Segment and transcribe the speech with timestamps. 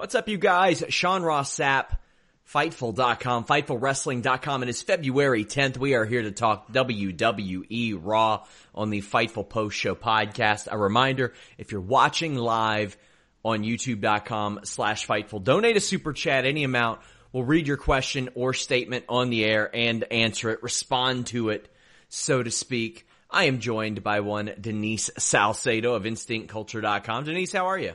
[0.00, 0.82] What's up, you guys?
[0.88, 1.98] Sean Ross Sapp,
[2.50, 4.62] Fightful.com, FightfulWrestling.com.
[4.62, 5.76] It is February 10th.
[5.76, 10.68] We are here to talk WWE Raw on the Fightful Post Show podcast.
[10.70, 12.96] A reminder, if you're watching live
[13.44, 17.02] on YouTube.com slash Fightful, donate a super chat, any amount.
[17.34, 21.68] We'll read your question or statement on the air and answer it, respond to it,
[22.08, 23.06] so to speak.
[23.28, 27.24] I am joined by one Denise Salcedo of InstinctCulture.com.
[27.24, 27.92] Denise, how are you?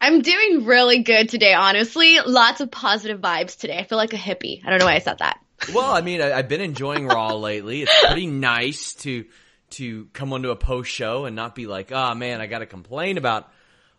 [0.00, 2.18] I'm doing really good today, honestly.
[2.20, 3.78] Lots of positive vibes today.
[3.78, 4.64] I feel like a hippie.
[4.64, 5.38] I don't know why I said that.
[5.74, 7.82] Well, I mean, I, have been enjoying Raw lately.
[7.82, 9.26] It's pretty nice to
[9.70, 12.66] to come onto a post show and not be like, oh man, I got to
[12.66, 13.48] complain about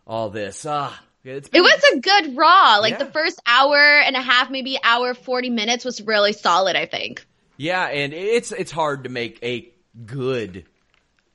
[0.06, 0.66] all this.
[0.66, 2.78] Ah, it was a good Raw.
[2.80, 2.98] Like yeah.
[2.98, 6.74] the first hour and a half, maybe hour forty minutes was really solid.
[6.74, 7.24] I think.
[7.56, 9.72] Yeah, and it's it's hard to make a
[10.04, 10.64] good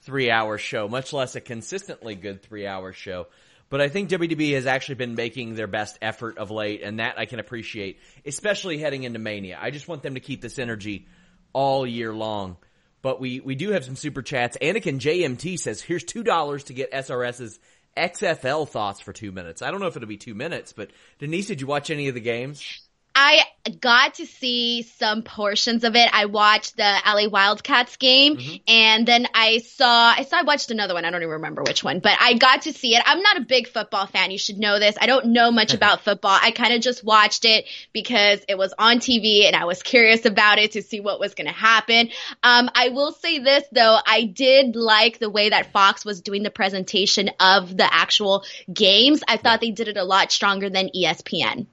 [0.02, 3.28] three hour show, much less a consistently good three hour show.
[3.70, 7.20] But I think WWE has actually been making their best effort of late, and that
[7.20, 9.58] I can appreciate, especially heading into Mania.
[9.62, 11.08] I just want them to keep this energy
[11.54, 12.58] all year long.
[13.02, 14.58] But we, we do have some super chats.
[14.62, 17.60] Anakin JMT says, here's $2 to get SRS's
[17.96, 19.62] XFL thoughts for two minutes.
[19.62, 22.16] I don't know if it'll be two minutes, but Denise, did you watch any of
[22.16, 22.87] the games?
[23.20, 23.46] I
[23.82, 26.08] got to see some portions of it.
[26.14, 28.56] I watched the LA Wildcats game mm-hmm.
[28.68, 31.04] and then I saw, I saw, I watched another one.
[31.04, 33.02] I don't even remember which one, but I got to see it.
[33.04, 34.30] I'm not a big football fan.
[34.30, 34.96] You should know this.
[35.02, 36.38] I don't know much about football.
[36.40, 40.26] I kind of just watched it because it was on TV and I was curious
[40.26, 42.10] about it to see what was going to happen.
[42.44, 43.98] Um, I will say this though.
[44.06, 49.24] I did like the way that Fox was doing the presentation of the actual games.
[49.28, 51.66] I thought they did it a lot stronger than ESPN.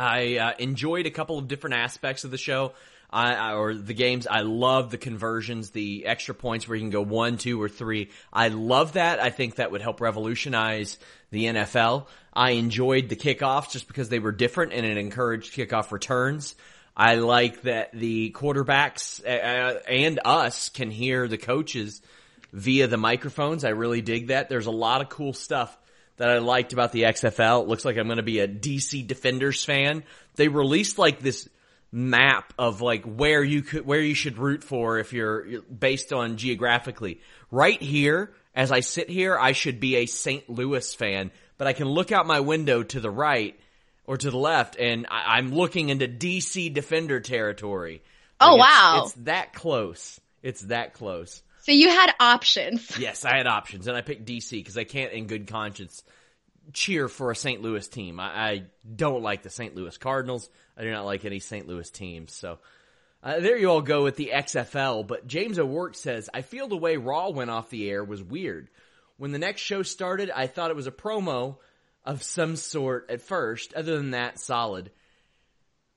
[0.00, 2.72] I uh, enjoyed a couple of different aspects of the show.
[3.12, 4.28] I, or the games.
[4.28, 8.10] I love the conversions, the extra points where you can go one, two, or three.
[8.32, 9.18] I love that.
[9.18, 10.96] I think that would help revolutionize
[11.32, 12.06] the NFL.
[12.32, 16.54] I enjoyed the kickoffs just because they were different and it encouraged kickoff returns.
[16.96, 22.02] I like that the quarterbacks uh, and us can hear the coaches
[22.52, 23.64] via the microphones.
[23.64, 24.48] I really dig that.
[24.48, 25.76] There's a lot of cool stuff
[26.20, 27.62] that I liked about the XFL.
[27.62, 30.04] It looks like I'm going to be a DC Defenders fan.
[30.34, 31.48] They released like this
[31.90, 36.36] map of like where you could, where you should root for if you're based on
[36.36, 37.22] geographically.
[37.50, 40.46] Right here, as I sit here, I should be a St.
[40.50, 43.58] Louis fan, but I can look out my window to the right
[44.06, 48.02] or to the left and I, am looking into DC Defender territory.
[48.38, 49.02] Oh, like oh wow.
[49.04, 50.20] It's, it's that close.
[50.42, 51.42] It's that close.
[51.62, 52.96] So you had options.
[52.98, 56.02] Yes, I had options, and I picked DC because I can't, in good conscience,
[56.72, 57.62] cheer for a St.
[57.62, 58.20] Louis team.
[58.20, 58.62] I, I,
[58.94, 59.74] don't like the St.
[59.74, 60.48] Louis Cardinals.
[60.76, 61.66] I do not like any St.
[61.66, 62.34] Louis teams.
[62.34, 62.58] So
[63.22, 65.06] uh, there you all go with the XFL.
[65.06, 68.68] But James O'Work says, I feel the way Raw went off the air was weird.
[69.16, 71.56] when the next show started, I thought it was a promo
[72.04, 73.74] of some sort at first.
[73.74, 74.90] Other than that, solid.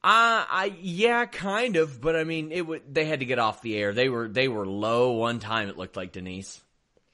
[0.03, 2.93] Uh, I yeah, kind of, but I mean, it would.
[2.93, 3.93] They had to get off the air.
[3.93, 5.69] They were they were low one time.
[5.69, 6.61] It looked like Denise.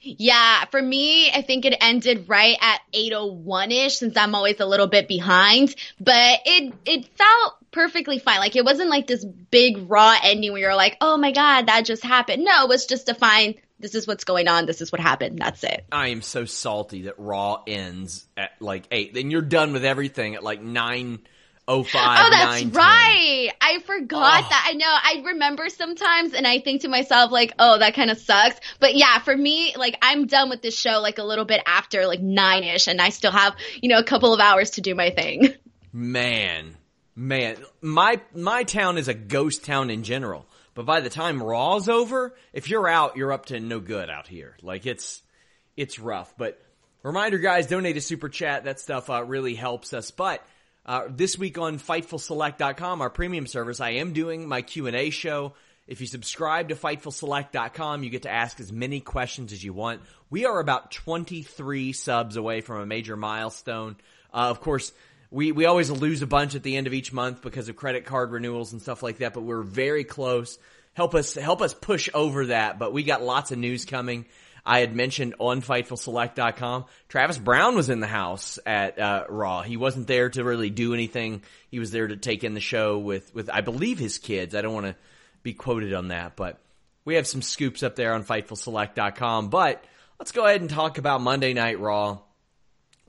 [0.02, 4.88] Yeah, for me, I think it ended right at 801ish since I'm always a little
[4.88, 8.40] bit behind, but it it felt perfectly fine.
[8.40, 11.86] Like it wasn't like this big raw ending where you're like, "Oh my god, that
[11.86, 14.92] just happened." No, it was just to find this is what's going on, this is
[14.92, 15.40] what happened.
[15.40, 15.86] That's it.
[15.92, 19.14] I am so salty that Raw ends at like 8.
[19.14, 21.20] Then you're done with everything at like 9
[21.72, 23.52] Oh, oh, that's right.
[23.62, 24.48] I forgot oh.
[24.50, 24.66] that.
[24.70, 24.88] I know.
[24.88, 28.60] I remember sometimes and I think to myself, like, oh, that kind of sucks.
[28.80, 32.08] But yeah, for me, like, I'm done with this show like a little bit after
[32.08, 34.96] like nine ish and I still have, you know, a couple of hours to do
[34.96, 35.54] my thing.
[35.94, 36.78] Man,
[37.16, 40.46] man, my, my town is a ghost town in general.
[40.76, 44.28] But by the time Raw's over, if you're out, you're up to no good out
[44.28, 44.56] here.
[44.62, 45.24] Like, it's,
[45.76, 46.32] it's rough.
[46.38, 46.62] But
[47.02, 48.66] reminder, guys, donate a super chat.
[48.66, 50.12] That stuff uh, really helps us.
[50.12, 50.46] But,
[50.86, 55.54] uh, this week on FightfulSelect.com, our premium service, I am doing my Q&A show.
[55.88, 60.02] If you subscribe to FightfulSelect.com, you get to ask as many questions as you want.
[60.30, 63.98] We are about 23 subs away from a major milestone.
[64.34, 64.92] Uh, of course,
[65.32, 68.06] we, we always lose a bunch at the end of each month because of credit
[68.06, 70.58] card renewals and stuff like that, but we're very close.
[70.94, 74.26] Help us, help us push over that, but we got lots of news coming.
[74.66, 79.62] I had mentioned on FightfulSelect.com, Travis Browne was in the house at uh, Raw.
[79.62, 81.44] He wasn't there to really do anything.
[81.70, 84.56] He was there to take in the show with, with I believe, his kids.
[84.56, 84.96] I don't want to
[85.44, 86.60] be quoted on that, but
[87.06, 89.50] we have some scoops up there on FightfulSelect.com.
[89.50, 89.84] But
[90.20, 92.20] let's go ahead and talk about Monday Night Raw.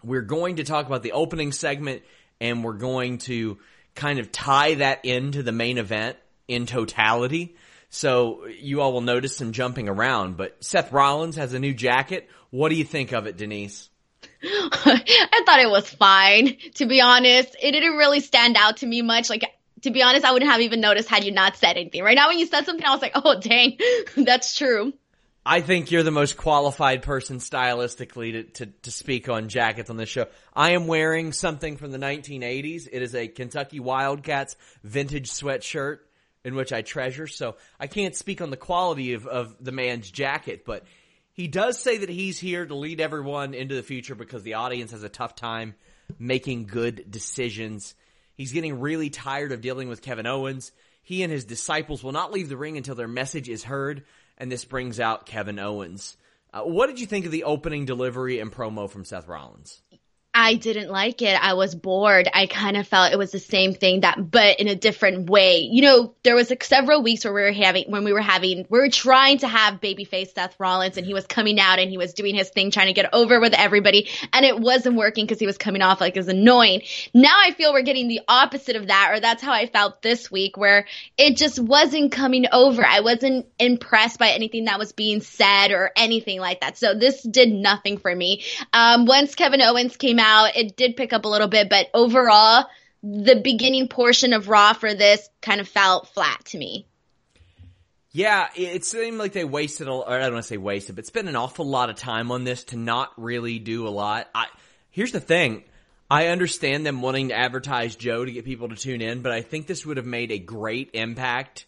[0.02, 2.02] We're going to talk about the opening segment,
[2.40, 3.58] and we're going to
[3.94, 6.16] kind of tie that into the main event
[6.48, 7.56] in totality.
[7.90, 12.30] So you all will notice some jumping around, but Seth Rollins has a new jacket.
[12.50, 13.90] What do you think of it, Denise?
[14.42, 17.56] I thought it was fine, to be honest.
[17.60, 19.28] It didn't really stand out to me much.
[19.28, 19.44] Like,
[19.82, 22.04] to be honest, I wouldn't have even noticed had you not said anything.
[22.04, 23.78] Right now, when you said something, I was like, oh, dang,
[24.16, 24.92] that's true.
[25.44, 29.96] I think you're the most qualified person stylistically to, to, to, speak on jackets on
[29.96, 30.26] this show.
[30.54, 32.86] I am wearing something from the 1980s.
[32.92, 34.54] It is a Kentucky Wildcats
[34.84, 36.00] vintage sweatshirt
[36.44, 37.26] in which I treasure.
[37.26, 40.84] So I can't speak on the quality of, of the man's jacket, but
[41.32, 44.90] he does say that he's here to lead everyone into the future because the audience
[44.92, 45.74] has a tough time
[46.18, 47.94] making good decisions.
[48.34, 50.72] He's getting really tired of dealing with Kevin Owens.
[51.02, 54.04] He and his disciples will not leave the ring until their message is heard,
[54.38, 56.16] and this brings out Kevin Owens.
[56.52, 59.82] Uh, what did you think of the opening delivery and promo from Seth Rollins?
[60.32, 61.34] I didn't like it.
[61.34, 62.28] I was bored.
[62.32, 65.58] I kind of felt it was the same thing that, but in a different way.
[65.58, 68.64] You know, there was like several weeks where we were having, when we were having,
[68.68, 71.98] we were trying to have babyface Seth Rollins and he was coming out and he
[71.98, 74.08] was doing his thing, trying to get over with everybody.
[74.32, 76.82] And it wasn't working because he was coming off like as annoying.
[77.12, 80.30] Now I feel we're getting the opposite of that, or that's how I felt this
[80.30, 80.86] week where
[81.18, 82.86] it just wasn't coming over.
[82.86, 86.78] I wasn't impressed by anything that was being said or anything like that.
[86.78, 88.44] So this did nothing for me.
[88.72, 90.56] Um, once Kevin Owens came out.
[90.56, 92.66] It did pick up a little bit, but overall,
[93.02, 96.86] the beginning portion of Raw for this kind of felt flat to me.
[98.12, 101.06] Yeah, it seemed like they wasted, a, or I don't want to say wasted, but
[101.06, 104.28] spent an awful lot of time on this to not really do a lot.
[104.34, 104.46] I,
[104.90, 105.62] here's the thing.
[106.10, 109.42] I understand them wanting to advertise Joe to get people to tune in, but I
[109.42, 111.66] think this would have made a great impact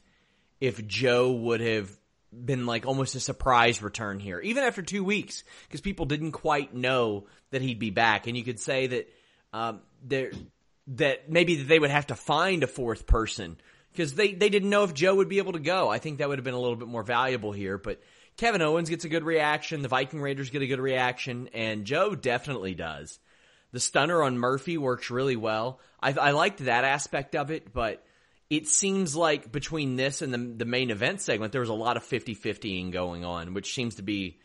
[0.60, 1.90] if Joe would have
[2.32, 6.74] been like almost a surprise return here, even after two weeks, because people didn't quite
[6.74, 9.08] know that he'd be back, and you could say that
[9.52, 10.32] um, there
[10.88, 13.56] that maybe they would have to find a fourth person
[13.92, 15.88] because they they didn't know if Joe would be able to go.
[15.88, 18.00] I think that would have been a little bit more valuable here, but.
[18.38, 19.82] Kevin Owens gets a good reaction.
[19.82, 23.18] The Viking Raiders get a good reaction, and Joe definitely does.
[23.72, 25.80] The stunner on Murphy works really well.
[26.00, 28.04] I, I liked that aspect of it, but
[28.50, 31.96] it seems like between this and the, the main event segment, there was a lot
[31.96, 34.40] of 50-50ing going on, which seems to be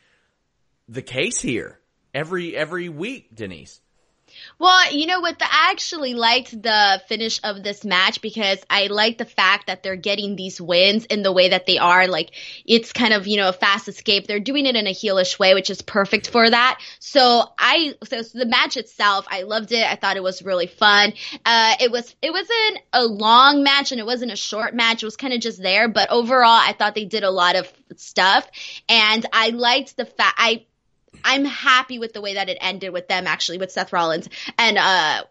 [0.88, 1.80] the case here
[2.18, 3.80] every every week, Denise.
[4.60, 5.42] Well, you know what?
[5.42, 9.96] I actually liked the finish of this match because I like the fact that they're
[9.96, 12.08] getting these wins in the way that they are.
[12.08, 12.32] Like,
[12.66, 14.28] it's kind of, you know, a fast escape.
[14.28, 16.80] They're doing it in a heelish way, which is perfect for that.
[17.00, 19.86] So I, so, so the match itself, I loved it.
[19.86, 21.14] I thought it was really fun.
[21.46, 25.04] Uh, it was, it wasn't a long match and it wasn't a short match.
[25.04, 27.72] It was kind of just there, but overall, I thought they did a lot of
[27.96, 28.48] stuff
[28.90, 30.66] and I liked the fact, I,
[31.24, 34.78] I'm happy with the way that it ended with them actually with Seth Rollins and
[34.78, 35.24] uh,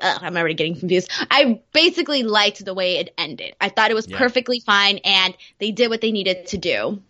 [0.00, 1.10] I'm already getting confused.
[1.30, 3.54] I basically liked the way it ended.
[3.60, 4.18] I thought it was yeah.
[4.18, 7.02] perfectly fine and they did what they needed to do.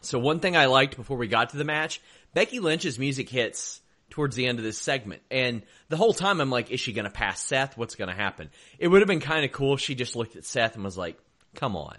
[0.00, 2.00] So one thing I liked before we got to the match,
[2.34, 5.22] Becky Lynch's music hits towards the end of this segment.
[5.30, 7.78] And the whole time I'm like, is she going to pass Seth?
[7.78, 8.50] What's going to happen?
[8.78, 10.98] It would have been kind of cool if she just looked at Seth and was
[10.98, 11.18] like,
[11.54, 11.96] come on.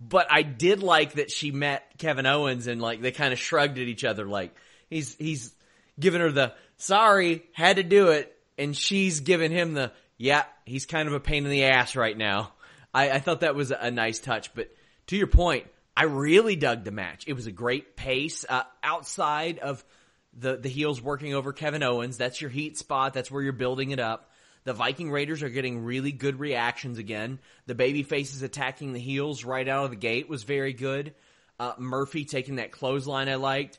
[0.00, 3.78] But I did like that she met Kevin Owens and like they kind of shrugged
[3.78, 4.54] at each other like
[4.88, 5.52] he's, he's
[5.98, 8.34] giving her the sorry, had to do it.
[8.56, 12.16] And she's giving him the, yeah, he's kind of a pain in the ass right
[12.16, 12.52] now.
[12.92, 14.54] I, I thought that was a nice touch.
[14.54, 14.70] But
[15.08, 17.24] to your point, I really dug the match.
[17.26, 19.84] It was a great pace uh, outside of
[20.32, 22.16] the the heels working over Kevin Owens.
[22.16, 23.14] That's your heat spot.
[23.14, 24.30] That's where you're building it up.
[24.64, 27.38] The Viking Raiders are getting really good reactions again.
[27.66, 31.14] The baby faces attacking the heels right out of the gate was very good.
[31.58, 33.78] Uh, Murphy taking that clothesline I liked.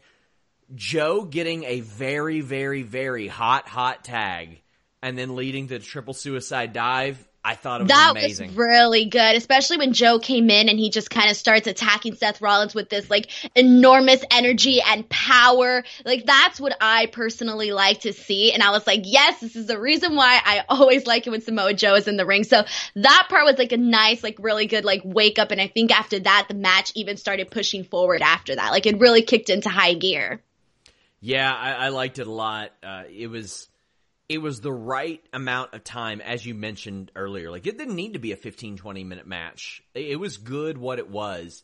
[0.76, 4.62] Joe getting a very, very, very hot, hot tag
[5.02, 8.50] and then leading to the triple suicide dive I thought it was that amazing.
[8.50, 12.14] was really good, especially when Joe came in and he just kind of starts attacking
[12.14, 15.84] Seth Rollins with this like enormous energy and power.
[16.06, 18.54] Like that's what I personally like to see.
[18.54, 21.42] And I was like, yes, this is the reason why I always like it when
[21.42, 22.44] Samoa Joe is in the ring.
[22.44, 22.66] So
[22.98, 25.50] that part was like a nice, like really good, like wake up.
[25.50, 28.70] And I think after that, the match even started pushing forward after that.
[28.70, 30.40] Like it really kicked into high gear.
[31.20, 32.70] Yeah, I, I liked it a lot.
[32.84, 33.68] Uh, it was
[34.30, 37.50] it was the right amount of time, as you mentioned earlier.
[37.50, 39.82] Like, it didn't need to be a 15, 20 minute match.
[39.96, 41.64] It was good what it was.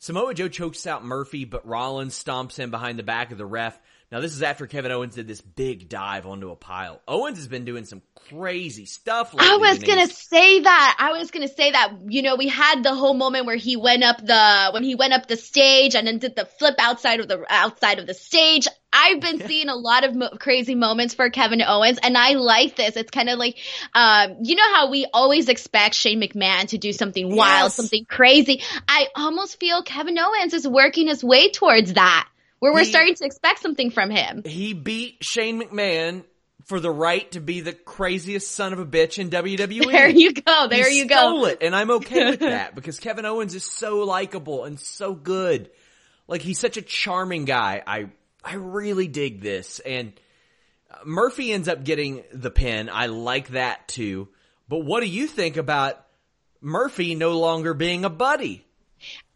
[0.00, 3.78] Samoa Joe chokes out Murphy, but Rollins stomps him behind the back of the ref.
[4.12, 7.00] Now, this is after Kevin Owens did this big dive onto a pile.
[7.08, 9.34] Owens has been doing some crazy stuff.
[9.38, 10.96] I was going to say that.
[11.00, 13.76] I was going to say that, you know, we had the whole moment where he
[13.78, 17.20] went up the, when he went up the stage and then did the flip outside
[17.20, 18.68] of the, outside of the stage.
[18.92, 22.76] I've been seeing a lot of mo- crazy moments for Kevin Owens, and I like
[22.76, 22.96] this.
[22.96, 23.56] It's kind of like,
[23.94, 27.38] um, you know how we always expect Shane McMahon to do something yes.
[27.38, 28.60] wild, something crazy.
[28.86, 32.28] I almost feel Kevin Owens is working his way towards that
[32.62, 34.44] where we're he, starting to expect something from him.
[34.44, 36.22] He beat Shane McMahon
[36.66, 39.84] for the right to be the craziest son of a bitch in WWE.
[39.90, 40.68] There you go.
[40.68, 41.46] There he you stole go.
[41.46, 45.70] it, and I'm okay with that because Kevin Owens is so likable and so good.
[46.28, 47.82] Like he's such a charming guy.
[47.84, 48.10] I
[48.44, 50.12] I really dig this, and
[51.04, 52.88] Murphy ends up getting the pin.
[52.92, 54.28] I like that too.
[54.68, 56.00] But what do you think about
[56.60, 58.64] Murphy no longer being a buddy?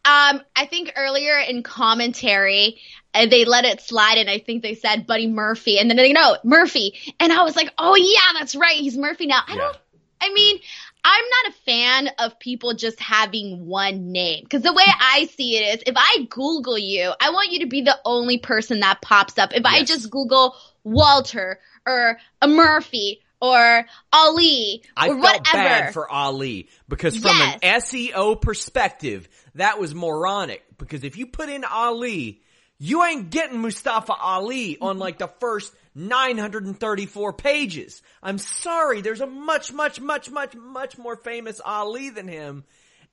[0.06, 2.78] Um, I think earlier in commentary,
[3.16, 6.12] uh, they let it slide, and I think they said Buddy Murphy, and then they
[6.12, 9.40] know Murphy, and I was like, oh yeah, that's right, he's Murphy now.
[9.46, 9.58] I yeah.
[9.58, 9.78] don't.
[10.18, 10.58] I mean,
[11.04, 15.56] I'm not a fan of people just having one name because the way I see
[15.56, 19.02] it is, if I Google you, I want you to be the only person that
[19.02, 19.52] pops up.
[19.54, 19.72] If yes.
[19.72, 25.42] I just Google Walter or a Murphy or Ali I or whatever.
[25.52, 27.58] bad for Ali because from yes.
[27.62, 30.64] an SEO perspective, that was moronic.
[30.78, 32.42] Because if you put in Ali,
[32.78, 38.02] you ain't getting Mustafa Ali on like the first 934 pages.
[38.22, 42.64] I'm sorry, there's a much, much, much, much, much more famous Ali than him,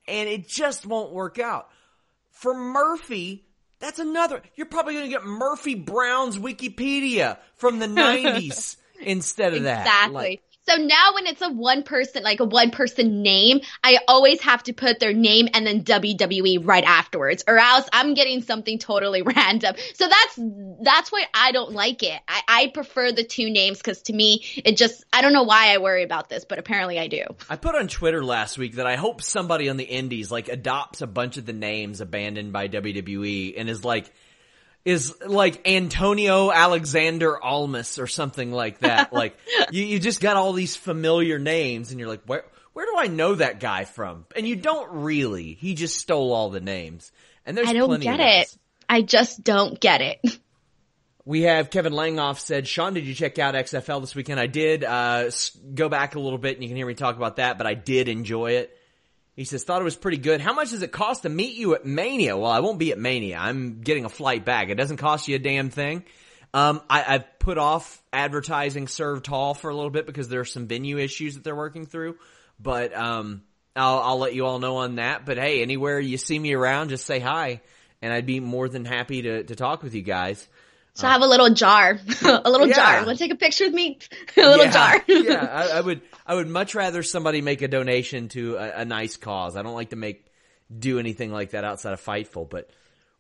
[0.08, 1.70] and it just won't work out.
[2.32, 3.46] For Murphy,
[3.80, 4.42] that's another.
[4.56, 9.64] You're probably going to get Murphy Brown's Wikipedia from the 90s instead of exactly.
[9.64, 9.82] that.
[9.82, 10.14] Exactly.
[10.14, 14.42] Like, so now when it's a one person, like a one person name, I always
[14.42, 18.80] have to put their name and then WWE right afterwards or else I'm getting something
[18.80, 19.76] totally random.
[19.96, 20.40] So that's,
[20.82, 22.20] that's why I don't like it.
[22.28, 25.74] I, I prefer the two names because to me, it just, I don't know why
[25.74, 27.24] I worry about this, but apparently I do.
[27.50, 31.02] I put on Twitter last week that I hope somebody on the indies like adopts
[31.02, 34.12] a bunch of the names abandoned by WWE and is like,
[34.86, 39.14] is like Antonio Alexander Almas or something like that.
[39.14, 39.38] like
[39.72, 43.08] you, you just got all these familiar names and you're like, where, where do I
[43.08, 44.26] know that guy from?
[44.36, 45.54] And you don't really.
[45.54, 47.12] He just stole all the names.
[47.46, 48.58] And there's I don't get it.
[48.90, 50.20] I just don't get it.
[51.26, 54.42] We have Kevin Langoff said, Sean, did you check out XFL this weekend?
[54.42, 54.84] I did.
[54.84, 55.32] Uh,
[55.74, 57.76] go back a little bit and you can hear me talk about that, but I
[57.76, 58.78] did enjoy it.
[59.36, 60.42] He says, thought it was pretty good.
[60.42, 62.38] How much does it cost to meet you at Mania?
[62.38, 63.38] Well, I won't be at Mania.
[63.40, 64.70] I'm getting a flight back.
[64.70, 66.04] It doesn't cost you a damn thing.
[66.54, 70.46] Um, I, have put off advertising Served Tall for a little bit because there are
[70.46, 72.18] some venue issues that they're working through.
[72.60, 73.42] But, um,
[73.76, 75.26] I'll, I'll let you all know on that.
[75.26, 77.62] But hey, anywhere you see me around, just say hi.
[78.04, 80.48] And I'd be more than happy to, to talk with you guys.
[80.96, 82.76] So uh, have a little jar, a little yeah.
[82.76, 83.06] jar.
[83.06, 84.00] Want to take a picture with me?
[84.38, 85.04] a little yeah, jar.
[85.08, 86.02] yeah, I, I, would.
[86.26, 89.58] I would much rather somebody make a donation to a, a, nice cause.
[89.58, 90.26] I don't like to make
[90.80, 92.50] do anything like that outside of Fightful.
[92.50, 92.70] But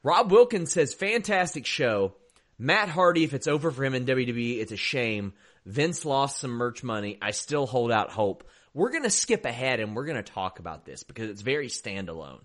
[0.03, 2.13] Rob Wilkins says, fantastic show.
[2.59, 5.33] Matt Hardy, if it's over for him in WWE, it's a shame.
[5.65, 7.17] Vince lost some merch money.
[7.21, 8.43] I still hold out hope.
[8.73, 11.67] We're going to skip ahead and we're going to talk about this because it's very
[11.67, 12.41] standalone.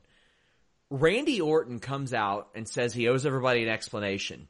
[0.91, 4.49] Randy Orton comes out and says he owes everybody an explanation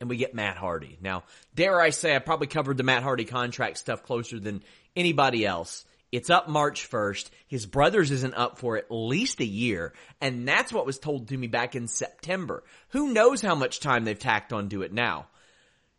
[0.00, 0.98] and we get Matt Hardy.
[1.00, 1.24] Now,
[1.54, 4.62] dare I say, I probably covered the Matt Hardy contract stuff closer than
[4.94, 5.84] anybody else.
[6.12, 7.30] It's up March 1st.
[7.48, 9.92] His brothers isn't up for at least a year.
[10.20, 12.62] And that's what was told to me back in September.
[12.90, 15.26] Who knows how much time they've tacked on to it now?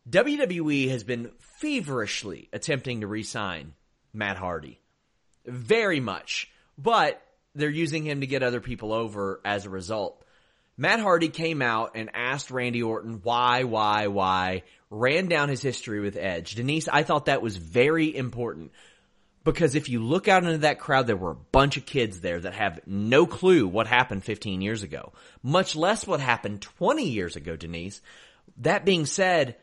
[0.10, 3.74] WWE has been feverishly attempting to re-sign
[4.14, 4.80] Matt Hardy.
[5.46, 6.50] Very much.
[6.78, 7.22] But
[7.54, 10.24] they're using him to get other people over as a result.
[10.78, 16.00] Matt Hardy came out and asked Randy Orton why, why, why, ran down his history
[16.00, 16.54] with Edge.
[16.54, 18.72] Denise, I thought that was very important
[19.44, 22.40] because if you look out into that crowd, there were a bunch of kids there
[22.40, 27.36] that have no clue what happened 15 years ago, much less what happened 20 years
[27.36, 28.02] ago, Denise.
[28.58, 29.56] That being said,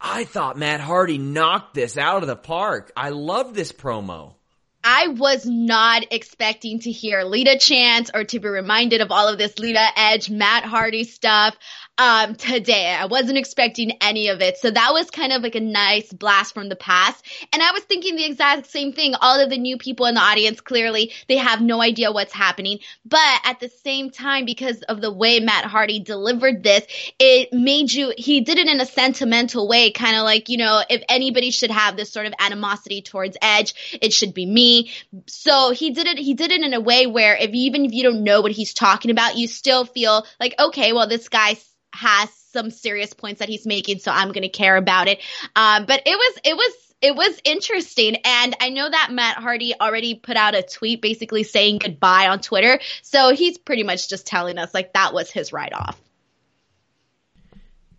[0.00, 2.90] I thought Matt Hardy knocked this out of the park.
[2.96, 4.34] I love this promo.
[4.84, 9.38] I was not expecting to hear Lita chants or to be reminded of all of
[9.38, 11.56] this Lita Edge, Matt Hardy stuff
[11.98, 12.88] um, today.
[12.88, 14.58] I wasn't expecting any of it.
[14.58, 17.24] So that was kind of like a nice blast from the past.
[17.52, 19.14] And I was thinking the exact same thing.
[19.14, 22.80] All of the new people in the audience, clearly, they have no idea what's happening.
[23.04, 26.84] But at the same time, because of the way Matt Hardy delivered this,
[27.18, 30.82] it made you, he did it in a sentimental way, kind of like, you know,
[30.88, 34.90] if anybody should have this sort of animosity towards Edge, it should be me.
[35.26, 38.02] So he did it, he did it in a way where if even if you
[38.02, 41.56] don't know what he's talking about, you still feel like, okay, well, this guy
[41.94, 45.20] has some serious points that he's making, so I'm going to care about it.
[45.56, 48.16] Um, but it was, it was, it was interesting.
[48.24, 52.40] And I know that Matt Hardy already put out a tweet basically saying goodbye on
[52.40, 52.80] Twitter.
[53.02, 56.00] So he's pretty much just telling us like that was his write off.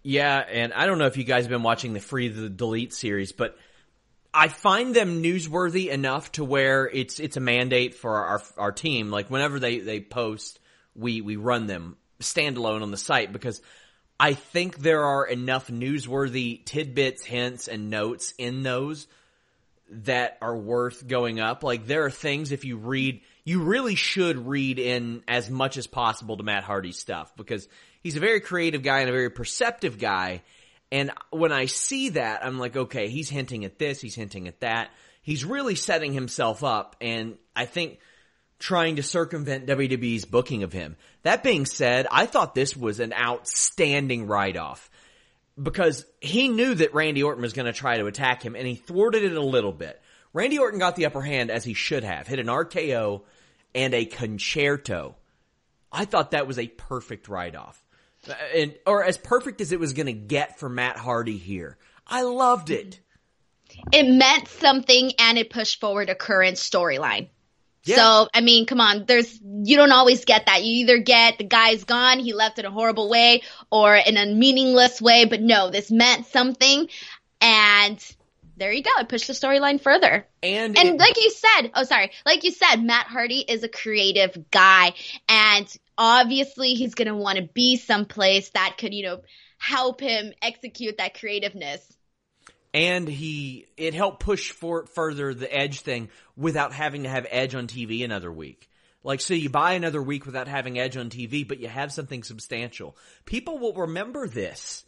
[0.08, 2.94] Yeah, and I don't know if you guys have been watching the Free the Delete
[2.94, 3.58] series, but
[4.32, 9.10] I find them newsworthy enough to where it's it's a mandate for our our team.
[9.10, 10.60] Like whenever they they post,
[10.94, 13.62] we we run them standalone on the site because
[14.20, 19.08] I think there are enough newsworthy tidbits, hints, and notes in those
[19.90, 21.64] that are worth going up.
[21.64, 25.86] Like there are things if you read, you really should read in as much as
[25.86, 27.68] possible to Matt Hardy's stuff because
[28.02, 30.42] he's a very creative guy and a very perceptive guy.
[30.92, 34.62] And when I see that, I'm like, okay, he's hinting at this, he's hinting at
[34.62, 34.92] that.
[35.22, 36.96] He's really setting himself up.
[37.02, 38.00] And I think
[38.60, 40.96] trying to circumvent WWE's booking of him.
[41.24, 44.90] That being said, I thought this was an outstanding write-off
[45.62, 48.76] because he knew that Randy Orton was going to try to attack him and he
[48.76, 50.02] thwarted it a little bit.
[50.34, 53.22] Randy Orton got the upper hand as he should have, hit an RKO
[53.74, 55.16] and a Con-Chair-To.
[55.92, 57.82] I thought that was a perfect write-off.
[58.28, 61.78] Uh, and, or as perfect as it was going to get for Matt Hardy here.
[62.08, 63.00] I loved it.
[63.92, 67.30] It meant something and it pushed forward a current storyline.
[67.86, 67.98] Yeah.
[67.98, 70.64] So, I mean, come on, there's, you don't always get that.
[70.64, 74.26] You either get the guy's gone, he left in a horrible way, or in a
[74.26, 76.90] meaningless way, but no, this meant something,
[77.42, 78.16] and
[78.58, 78.90] there you go.
[79.00, 80.26] It pushed the storyline further.
[80.42, 83.70] And, and it, like you said, oh, sorry, like you said, Matt Hardy is a
[83.70, 84.94] creative guy,
[85.30, 89.22] and obviously he's gonna want to be someplace that could, you know,
[89.58, 91.95] help him execute that creativeness
[92.76, 97.56] and he it helped push for further the edge thing without having to have edge
[97.56, 98.70] on TV another week.
[99.02, 102.22] Like, so you buy another week without having edge on TV, but you have something
[102.24, 102.98] substantial.
[103.24, 104.84] People will remember this.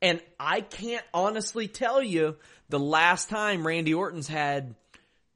[0.00, 2.36] And I can't honestly tell you
[2.68, 4.76] the last time Randy Orton's had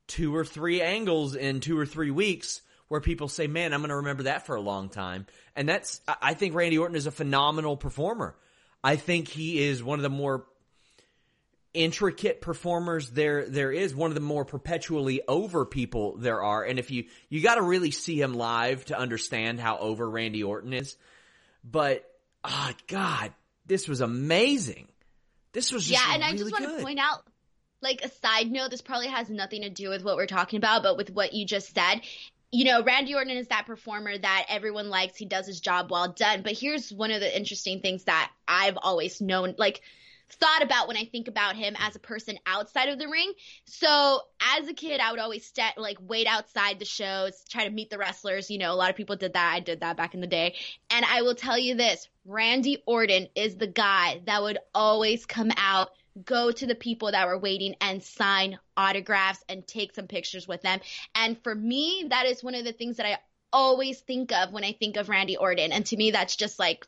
[0.06, 3.88] two or three angles in two or three weeks where people say, man, I'm going
[3.88, 5.26] to remember that for a long time.
[5.56, 8.36] And that's, I think Randy Orton is a phenomenal performer.
[8.84, 10.44] I think he is one of the more
[11.76, 16.78] intricate performers there there is one of the more perpetually over people there are and
[16.78, 20.72] if you you got to really see him live to understand how over Randy Orton
[20.72, 20.96] is
[21.62, 22.08] but
[22.42, 23.32] oh god
[23.66, 24.88] this was amazing
[25.52, 26.78] this was yeah and really I just want good.
[26.78, 27.22] to point out
[27.82, 30.82] like a side note this probably has nothing to do with what we're talking about
[30.82, 32.00] but with what you just said
[32.52, 35.16] you know, Randy Orton is that performer that everyone likes.
[35.16, 36.42] He does his job well done.
[36.42, 39.54] But here's one of the interesting things that I've always known.
[39.58, 39.82] Like,
[40.28, 43.32] thought about when I think about him as a person outside of the ring.
[43.64, 44.20] So
[44.56, 47.90] as a kid, I would always st- like wait outside the shows, try to meet
[47.90, 48.50] the wrestlers.
[48.50, 49.54] You know, a lot of people did that.
[49.54, 50.54] I did that back in the day.
[50.90, 55.50] And I will tell you this, Randy Orton is the guy that would always come
[55.56, 55.90] out
[56.24, 60.62] go to the people that were waiting and sign autographs and take some pictures with
[60.62, 60.80] them.
[61.14, 63.18] And for me, that is one of the things that I
[63.52, 65.72] always think of when I think of Randy Orton.
[65.72, 66.86] And to me, that's just like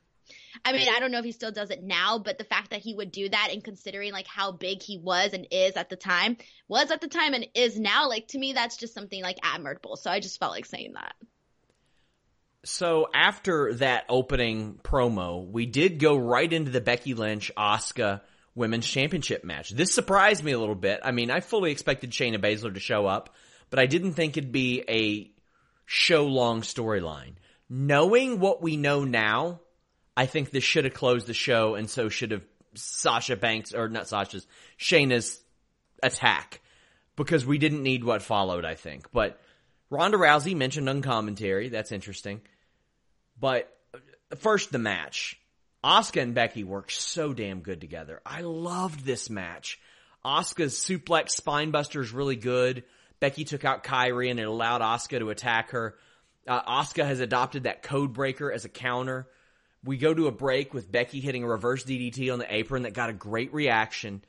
[0.65, 2.81] I mean, I don't know if he still does it now, but the fact that
[2.81, 5.97] he would do that and considering like how big he was and is at the
[5.97, 6.37] time,
[6.69, 9.97] was at the time and is now, like to me, that's just something like admirable.
[9.97, 11.15] So I just felt like saying that.
[12.65, 18.21] So after that opening promo, we did go right into the Becky Lynch Asuka
[18.55, 19.71] Women's Championship match.
[19.71, 21.01] This surprised me a little bit.
[21.05, 23.35] I mean, I fully expected Shayna Baszler to show up,
[23.71, 25.31] but I didn't think it'd be a
[25.87, 27.35] show long storyline.
[27.71, 29.61] Knowing what we know now,
[30.19, 32.43] I think this should have closed the show, and so should have
[32.75, 35.41] Sasha Banks or not Sasha's Shayna's
[36.03, 36.61] attack
[37.15, 38.65] because we didn't need what followed.
[38.65, 39.41] I think, but
[39.91, 41.69] Ronda Rousey mentioned on commentary.
[41.69, 42.41] That's interesting.
[43.39, 43.73] But
[44.39, 45.41] first, the match.
[45.85, 48.21] Asuka and Becky worked so damn good together.
[48.27, 49.79] I loved this match.
[50.25, 52.83] Asuka's suplex spinebuster is really good.
[53.21, 55.95] Becky took out Kairi and it allowed Asuka to attack her.
[56.45, 59.29] Uh, Asuka has adopted that code breaker as a counter.
[59.85, 62.95] We go to a break with Becky hitting a reverse DDT on the apron that
[62.95, 64.23] got a great reaction.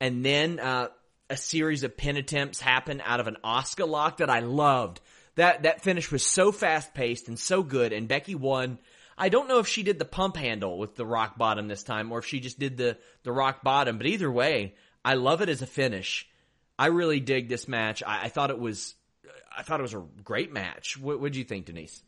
[0.00, 0.88] And then uh,
[1.28, 5.00] a series of pin attempts happen out of an Asuka lock that I loved.
[5.36, 8.78] That that finish was so fast paced and so good, and Becky won.
[9.16, 12.12] I don't know if she did the pump handle with the rock bottom this time,
[12.12, 13.98] or if she just did the the rock bottom.
[13.98, 16.28] But either way, I love it as a finish.
[16.78, 18.02] I really dig this match.
[18.04, 18.94] I, I thought it was,
[19.56, 20.98] I thought it was a great match.
[20.98, 22.02] What did you think, Denise?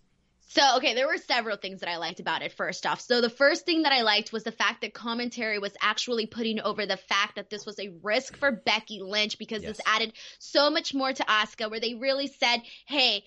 [0.48, 3.00] So, okay, there were several things that I liked about it first off.
[3.00, 6.60] So, the first thing that I liked was the fact that commentary was actually putting
[6.60, 9.76] over the fact that this was a risk for Becky Lynch because yes.
[9.76, 13.24] this added so much more to Asuka, where they really said, hey,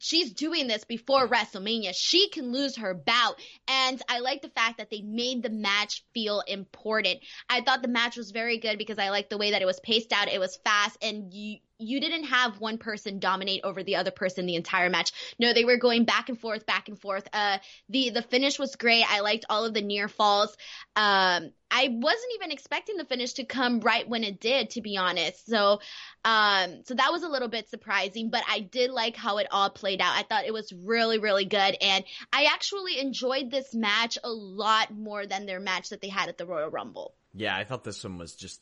[0.00, 1.92] she's doing this before WrestleMania.
[1.94, 3.40] She can lose her bout.
[3.68, 7.20] And I like the fact that they made the match feel important.
[7.48, 9.80] I thought the match was very good because I liked the way that it was
[9.80, 10.28] paced out.
[10.28, 14.46] It was fast and you, you didn't have one person dominate over the other person
[14.46, 15.12] the entire match.
[15.38, 17.28] No, they were going back and forth, back and forth.
[17.32, 19.04] Uh, the the finish was great.
[19.08, 20.56] I liked all of the near falls.
[20.96, 24.96] Um, I wasn't even expecting the finish to come right when it did, to be
[24.96, 25.46] honest.
[25.46, 25.80] So,
[26.24, 29.70] um, so that was a little bit surprising, but I did like how it all
[29.70, 30.14] played out.
[30.16, 34.94] I thought it was really, really good, and I actually enjoyed this match a lot
[34.94, 37.14] more than their match that they had at the Royal Rumble.
[37.34, 38.60] Yeah, I thought this one was just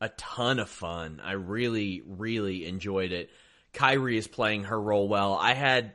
[0.00, 1.20] a ton of fun.
[1.22, 3.30] I really, really enjoyed it.
[3.74, 5.34] Kairi is playing her role well.
[5.34, 5.92] I had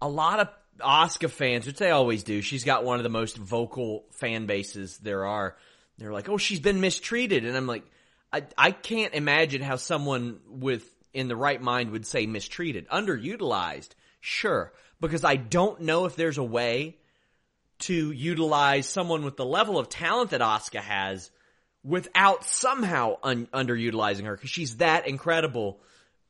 [0.00, 0.48] a lot of
[0.80, 2.40] Asuka fans, which they always do.
[2.40, 5.56] She's got one of the most vocal fan bases there are.
[5.98, 7.84] They're like, "Oh, she's been mistreated," and I'm like,
[8.32, 13.90] I I can't imagine how someone with in the right mind would say mistreated, underutilized.
[14.20, 16.96] Sure, because I don't know if there's a way
[17.80, 21.30] to utilize someone with the level of talent that Asuka has
[21.84, 25.80] without somehow un- underutilizing her because she's that incredible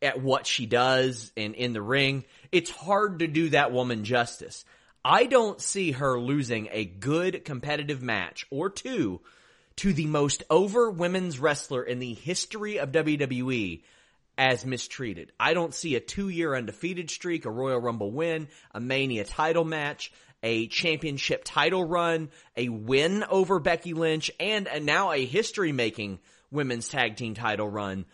[0.02, 2.24] at what she does and in the ring.
[2.52, 4.64] It's hard to do that woman justice.
[5.04, 9.20] I don't see her losing a good competitive match or two
[9.76, 13.82] to the most over women's wrestler in the history of WWE
[14.36, 15.32] as mistreated.
[15.38, 19.64] I don't see a two year undefeated streak, a Royal Rumble win, a Mania title
[19.64, 25.72] match, a championship title run, a win over Becky Lynch, and a, now a history
[25.72, 26.18] making
[26.50, 28.04] women's tag team title run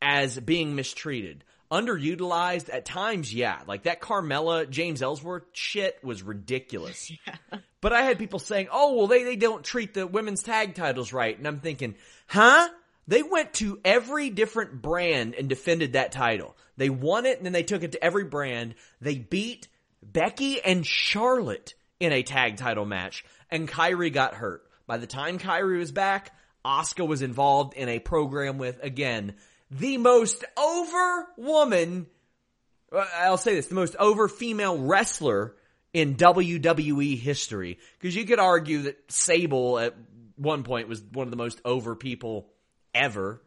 [0.00, 1.44] as being mistreated.
[1.70, 3.60] Underutilized at times, yeah.
[3.66, 7.12] Like that Carmella James Ellsworth shit was ridiculous.
[7.26, 7.58] Yeah.
[7.80, 11.12] But I had people saying, oh, well, they, they don't treat the women's tag titles
[11.12, 11.38] right.
[11.38, 11.94] And I'm thinking,
[12.26, 12.68] huh?
[13.06, 16.56] They went to every different brand and defended that title.
[16.76, 18.74] They won it and then they took it to every brand.
[19.00, 19.68] They beat
[20.02, 24.62] Becky and Charlotte in a tag title match, and Kairi got hurt.
[24.86, 26.32] By the time Kairi was back,
[26.64, 29.34] Asuka was involved in a program with, again,
[29.70, 32.06] the most over woman,
[32.92, 35.54] I'll say this, the most over female wrestler
[35.92, 37.78] in WWE history.
[37.98, 39.94] Because you could argue that Sable at
[40.36, 42.48] one point was one of the most over people
[42.94, 43.42] ever,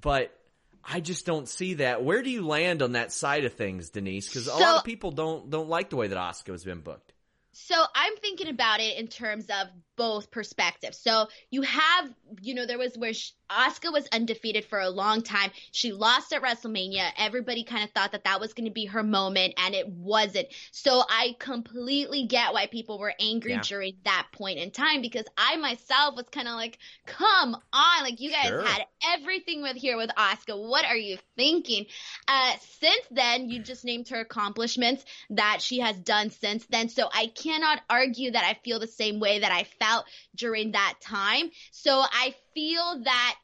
[0.00, 0.36] but
[0.84, 2.02] I just don't see that.
[2.02, 4.28] Where do you land on that side of things, Denise?
[4.28, 6.80] Because so, a lot of people don't don't like the way that Asuka has been
[6.80, 7.12] booked.
[7.52, 9.68] So I'm thinking about it in terms of
[10.00, 10.96] both perspectives.
[10.96, 12.10] So you have,
[12.40, 13.12] you know, there was where
[13.50, 15.50] Asuka was undefeated for a long time.
[15.72, 17.10] She lost at WrestleMania.
[17.18, 20.48] Everybody kind of thought that that was going to be her moment, and it wasn't.
[20.70, 23.60] So I completely get why people were angry yeah.
[23.62, 28.20] during that point in time because I myself was kind of like, "Come on, like
[28.20, 28.62] you guys sure.
[28.62, 30.56] had everything with here with Asuka.
[30.56, 31.84] What are you thinking?"
[32.26, 36.88] Uh, since then, you just named her accomplishments that she has done since then.
[36.88, 39.89] So I cannot argue that I feel the same way that I felt
[40.34, 41.50] during that time.
[41.70, 43.36] So I feel that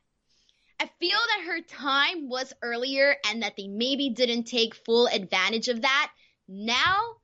[0.79, 5.69] I feel that her time was earlier and that they maybe didn't take full advantage
[5.69, 6.13] of that.
[6.49, 7.17] Now,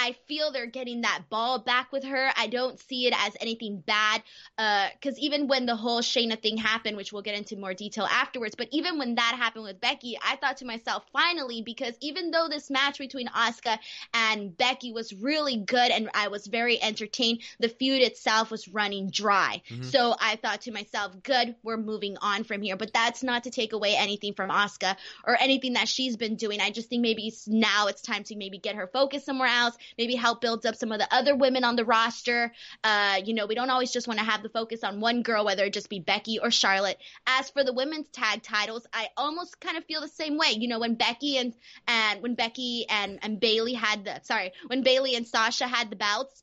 [0.00, 2.30] I feel they're getting that ball back with her.
[2.36, 4.22] I don't see it as anything bad.
[4.56, 8.04] Because uh, even when the whole Shayna thing happened, which we'll get into more detail
[8.04, 12.30] afterwards, but even when that happened with Becky, I thought to myself, finally, because even
[12.30, 13.78] though this match between Asuka
[14.14, 19.10] and Becky was really good and I was very entertained, the feud itself was running
[19.10, 19.62] dry.
[19.68, 19.82] Mm-hmm.
[19.82, 22.76] So I thought to myself, good, we're moving on from here.
[22.76, 26.60] But that's not to take away anything from Asuka or anything that she's been doing.
[26.60, 30.14] I just think maybe now it's time to maybe get her focus somewhere else, maybe
[30.14, 32.52] help build up some of the other women on the roster.
[32.84, 35.44] Uh, you know, we don't always just want to have the focus on one girl,
[35.44, 36.98] whether it just be Becky or Charlotte.
[37.26, 40.52] As for the women's tag titles, I almost kind of feel the same way.
[40.56, 41.54] You know, when Becky and
[41.86, 45.96] and when Becky and and Bayley had the sorry, when Bayley and Sasha had the
[45.96, 46.42] belts,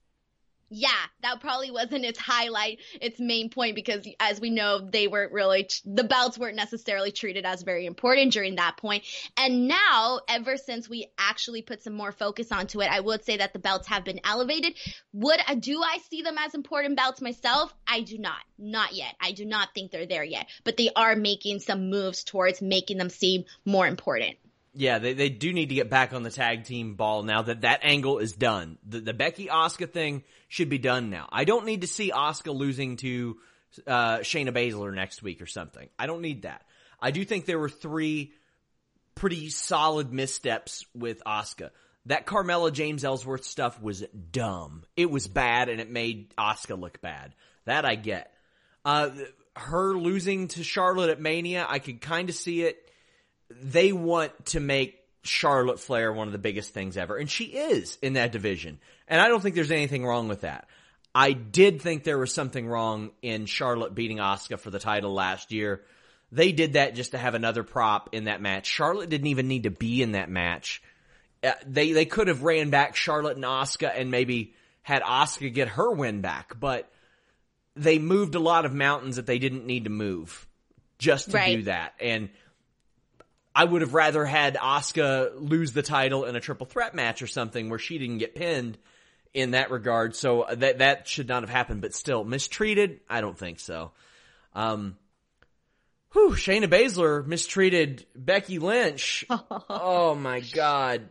[0.76, 0.90] yeah,
[1.22, 5.70] that probably wasn't its highlight, its main point, because as we know, they weren't really,
[5.86, 9.06] the belts weren't necessarily treated as very important during that point.
[9.38, 13.38] And now, ever since we actually put some more focus onto it, I would say
[13.38, 14.74] that the belts have been elevated.
[15.14, 17.74] Would, uh, do I see them as important belts myself?
[17.88, 18.42] I do not.
[18.58, 19.16] Not yet.
[19.22, 22.98] I do not think they're there yet, but they are making some moves towards making
[22.98, 24.36] them seem more important.
[24.78, 27.62] Yeah, they, they do need to get back on the tag team ball now that
[27.62, 28.78] that angle is done.
[28.86, 31.30] The, the Becky Asuka thing should be done now.
[31.32, 33.38] I don't need to see Asuka losing to
[33.88, 35.88] uh, Shayna Baszler next week or something.
[35.98, 36.66] I don't need that.
[37.00, 38.34] I do think there were three
[39.16, 41.72] pretty solid missteps with Asuka.
[42.08, 44.84] That Carmella James Ellsworth stuff was dumb.
[44.96, 47.34] It was bad and it made Asuka look bad.
[47.66, 48.32] That I get.
[48.84, 49.10] Uh,
[49.56, 52.85] her losing to Charlotte at Mania, I could kind of see it
[53.62, 57.98] they want to make Charlotte Flair one of the biggest things ever, and she is
[58.02, 58.80] in that division.
[59.08, 60.68] And I don't think there's anything wrong with that.
[61.14, 65.52] I did think there was something wrong in Charlotte beating Asuka for the title last
[65.52, 65.82] year.
[66.32, 68.68] They did that just to have another prop in that match.
[68.68, 70.84] Charlotte didn't even need to be in that match.
[71.44, 75.70] Uh, they they could have ran back Charlotte and Asuka and maybe had Asuka get
[75.70, 76.92] her win back, but
[77.76, 80.48] they moved a lot of mountains that they didn't need to move
[80.98, 81.58] just to right.
[81.58, 81.94] do that.
[82.00, 82.30] And
[83.56, 87.28] I would have rather had Asuka lose the title in a triple threat match or
[87.28, 88.78] something where she didn't get pinned
[89.34, 90.14] in that regard.
[90.16, 93.00] So that that should not have happened, but still mistreated.
[93.10, 93.92] I don't think so.
[94.54, 94.98] Um,
[96.12, 99.26] whew, Shayna Baszler mistreated Becky Lynch.
[99.70, 101.08] oh my god.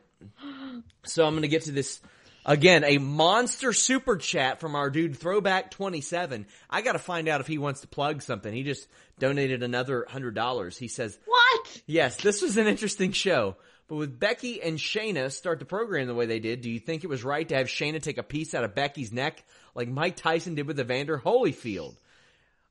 [1.05, 2.01] So I'm going to get to this
[2.47, 6.47] Again, a monster super chat from our dude Throwback 27.
[6.69, 8.53] I got to find out if he wants to plug something.
[8.53, 8.87] He just
[9.19, 10.77] donated another $100.
[10.77, 11.83] He says, What?
[11.87, 13.57] Yes, this was an interesting show.
[13.89, 17.05] But with Becky and Shayna start the program the way they did, do you think
[17.05, 19.43] it was right to have Shayna take a piece out of Becky's neck
[19.75, 21.95] like Mike Tyson did with Evander Holyfield?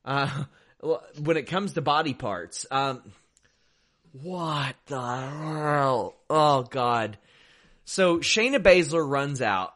[0.05, 0.45] Uh,
[1.19, 3.01] when it comes to body parts, um,
[4.21, 6.15] what the hell?
[6.29, 7.17] Oh God.
[7.85, 9.73] So Shayna Baszler runs out.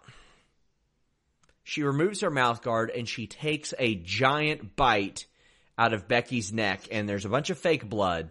[1.63, 5.25] She removes her mouth guard and she takes a giant bite
[5.77, 8.29] out of Becky's neck and there's a bunch of fake blood.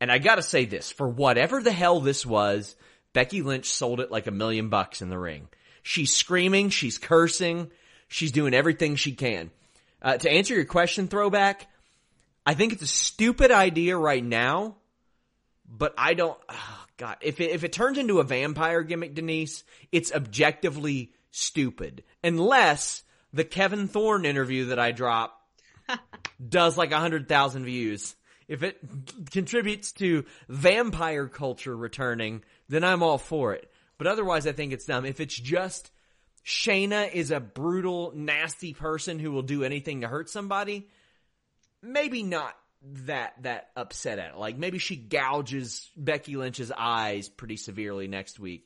[0.00, 2.76] And I gotta say this, for whatever the hell this was,
[3.12, 5.48] Becky Lynch sold it like a million bucks in the ring.
[5.82, 7.70] She's screaming, she's cursing,
[8.08, 9.50] she's doing everything she can.
[10.02, 11.66] Uh, to answer your question, throwback,
[12.46, 14.76] I think it's a stupid idea right now,
[15.66, 19.64] but I don't, oh God, if it, if it turns into a vampire gimmick, Denise,
[19.90, 22.04] it's objectively stupid.
[22.22, 25.34] Unless the Kevin Thorn interview that I drop
[26.46, 28.14] does like a hundred thousand views.
[28.48, 28.78] If it
[29.30, 33.72] contributes to vampire culture returning, then I'm all for it.
[33.96, 35.06] But otherwise, I think it's dumb.
[35.06, 35.90] If it's just
[36.44, 40.90] Shayna is a brutal, nasty person who will do anything to hurt somebody,
[41.80, 44.36] maybe not that that upset at it.
[44.36, 48.64] Like maybe she gouges Becky Lynch's eyes pretty severely next week.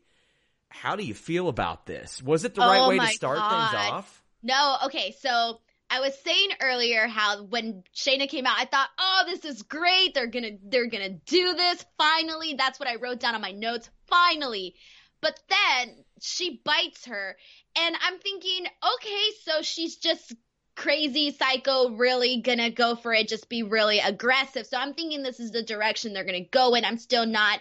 [0.69, 2.23] How do you feel about this?
[2.23, 3.71] Was it the right oh way to start God.
[3.71, 4.23] things off?
[4.43, 9.23] No, okay, so I was saying earlier how when Shayna came out, I thought, "Oh,
[9.27, 10.15] this is great.
[10.15, 13.41] They're going to they're going to do this finally." That's what I wrote down on
[13.41, 13.89] my notes.
[14.07, 14.75] Finally.
[15.21, 17.37] But then she bites her
[17.77, 20.35] and I'm thinking, "Okay, so she's just
[20.77, 24.67] crazy psycho really gonna go for it just be really aggressive.
[24.67, 26.85] So i'm thinking this is the direction they're gonna go in.
[26.85, 27.61] I'm still not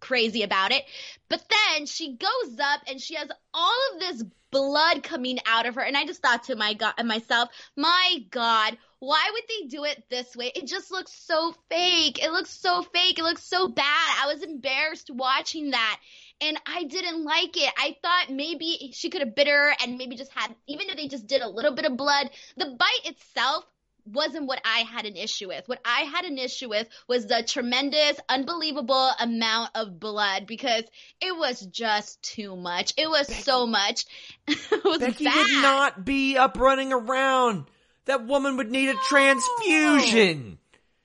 [0.00, 0.82] crazy about it.
[1.28, 5.74] But then she goes up and she has all of this blood coming out of
[5.76, 5.82] her.
[5.82, 10.04] And i just thought to my god myself my god why would they do it
[10.10, 10.52] this way?
[10.54, 12.22] It just looks so fake.
[12.22, 13.18] It looks so fake.
[13.18, 13.84] It looks so bad.
[14.22, 15.98] I was embarrassed watching that
[16.42, 17.72] and I didn't like it.
[17.78, 21.08] I thought maybe she could have bit her and maybe just had, even if they
[21.08, 23.64] just did a little bit of blood, the bite itself
[24.12, 25.66] wasn't what I had an issue with.
[25.66, 30.84] What I had an issue with was the tremendous, unbelievable amount of blood because
[31.20, 32.94] it was just too much.
[32.96, 34.04] It was Becky, so much.
[34.46, 35.36] it was Becky bad.
[35.36, 37.64] would not be up running around.
[38.06, 40.59] That woman would need a transfusion.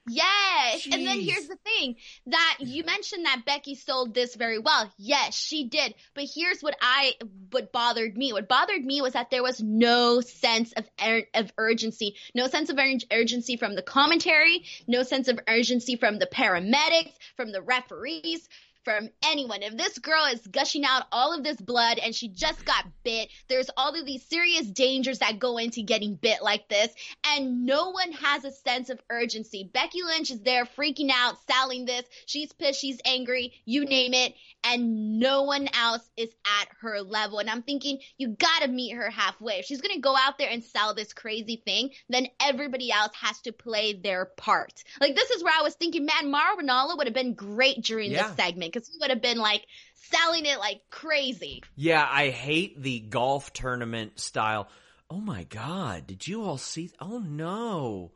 [0.07, 0.85] Yes.
[0.85, 0.93] Jeez.
[0.93, 1.95] And then here's the thing
[2.27, 4.91] that you mentioned that Becky sold this very well.
[4.97, 5.95] Yes, she did.
[6.13, 7.13] But here's what I,
[7.51, 8.31] what bothered me.
[8.31, 12.69] What bothered me was that there was no sense of, er- of urgency, no sense
[12.69, 17.61] of ur- urgency from the commentary, no sense of urgency from the paramedics, from the
[17.61, 18.47] referees,
[18.85, 19.63] from anyone.
[19.63, 23.29] If this girl is gushing out all of this blood and she just got bit,
[23.49, 26.93] there's all of these serious dangers that go into getting bit like this,
[27.25, 29.69] and no one has a sense of urgency.
[29.73, 32.03] Becky Lynch is there freaking out, selling this.
[32.27, 36.29] She's pissed, she's angry, you name it, and no one else is
[36.61, 37.39] at her level.
[37.39, 39.55] And I'm thinking, you gotta meet her halfway.
[39.55, 43.41] If she's gonna go out there and sell this crazy thing, then everybody else has
[43.41, 44.83] to play their part.
[45.01, 48.11] Like, this is where I was thinking, man, Mauro Ranallo would have been great during
[48.11, 48.27] yeah.
[48.27, 51.63] this segment because he would have been like selling it like crazy.
[51.75, 54.67] Yeah, I hate the golf tournament style.
[55.09, 56.91] Oh my god, did you all see?
[56.99, 58.11] Oh no.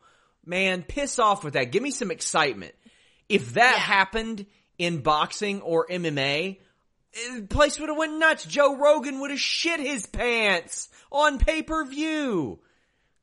[0.45, 1.71] Man, piss off with that.
[1.71, 2.73] Give me some excitement.
[3.27, 3.83] If that yeah.
[3.83, 4.45] happened
[4.77, 6.57] in boxing or MMA,
[7.35, 8.45] the place would have went nuts.
[8.45, 12.59] Joe Rogan would have shit his pants on pay-per-view.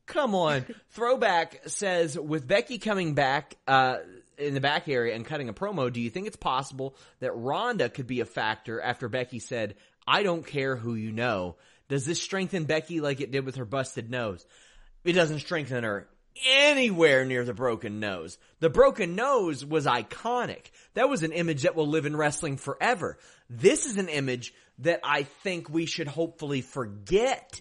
[0.06, 0.66] Come on.
[0.90, 3.96] Throwback says, with Becky coming back, uh,
[4.38, 7.88] in the back area and cutting a promo, do you think it's possible that Ronda
[7.88, 11.56] could be a factor after Becky said, I don't care who you know?
[11.88, 14.44] Does this strengthen Becky like it did with her busted nose?
[15.04, 16.08] It doesn't strengthen her
[16.44, 18.38] anywhere near the broken nose.
[18.60, 20.70] The broken nose was iconic.
[20.94, 23.18] That was an image that will live in wrestling forever.
[23.48, 27.60] This is an image that I think we should hopefully forget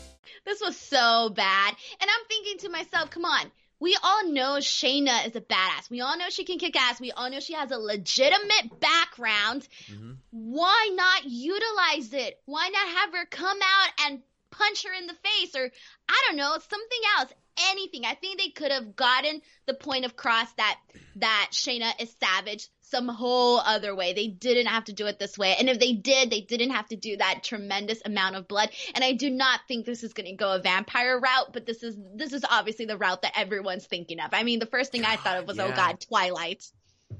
[0.45, 1.75] This was so bad.
[1.99, 3.51] And I'm thinking to myself, come on.
[3.79, 5.89] We all know Shayna is a badass.
[5.89, 7.01] We all know she can kick ass.
[7.01, 9.67] We all know she has a legitimate background.
[9.91, 10.11] Mm-hmm.
[10.29, 12.39] Why not utilize it?
[12.45, 15.71] Why not have her come out and punch her in the face or
[16.07, 17.33] I don't know, something else
[17.69, 18.05] anything.
[18.05, 20.79] I think they could have gotten the point of cross that
[21.17, 24.13] that Shayna is savage some whole other way.
[24.13, 25.55] They didn't have to do it this way.
[25.57, 28.69] And if they did, they didn't have to do that tremendous amount of blood.
[28.93, 31.81] And I do not think this is going to go a vampire route, but this
[31.81, 34.33] is this is obviously the route that everyone's thinking of.
[34.33, 35.73] I mean, the first thing I thought of was, oh yeah.
[35.73, 36.65] oh god, Twilight.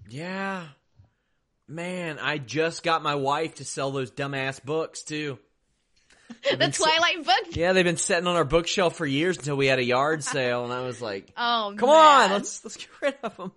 [0.10, 0.66] Yeah.
[1.68, 5.40] Man, I just got my wife to sell those dumbass books too.
[6.44, 7.56] the Twilight se- books.
[7.56, 10.64] Yeah, they've been sitting on our bookshelf for years until we had a yard sale,
[10.66, 11.98] and I was like, "Oh, come man.
[11.98, 13.52] on, let's let's get rid of them."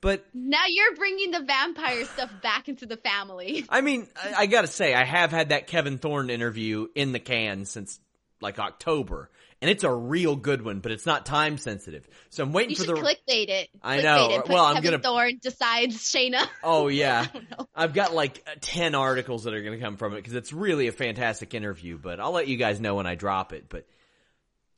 [0.00, 3.64] But now you're bringing the vampire stuff back into the family.
[3.68, 7.12] I mean, I, I got to say, I have had that Kevin Thorn interview in
[7.12, 7.98] the can since
[8.40, 9.30] like October,
[9.60, 12.08] and it's a real good one, but it's not time sensitive.
[12.30, 13.68] So I'm waiting you for the clickbait it.
[13.82, 14.30] I know.
[14.30, 14.48] It.
[14.48, 16.46] well, I'm Kevin gonna Thorn decides Shayna.
[16.62, 17.26] Oh yeah,
[17.74, 20.52] I've got like uh, ten articles that are going to come from it because it's
[20.52, 21.98] really a fantastic interview.
[21.98, 23.66] But I'll let you guys know when I drop it.
[23.68, 23.86] But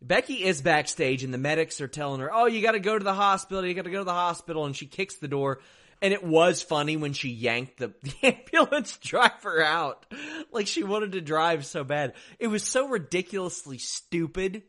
[0.02, 3.04] Becky is backstage and the medics are telling her, "Oh, you got to go to
[3.04, 3.64] the hospital.
[3.64, 5.60] You got to go to the hospital." And she kicks the door.
[6.02, 10.06] And it was funny when she yanked the, the ambulance driver out.
[10.50, 12.14] Like she wanted to drive so bad.
[12.38, 14.62] It was so ridiculously stupid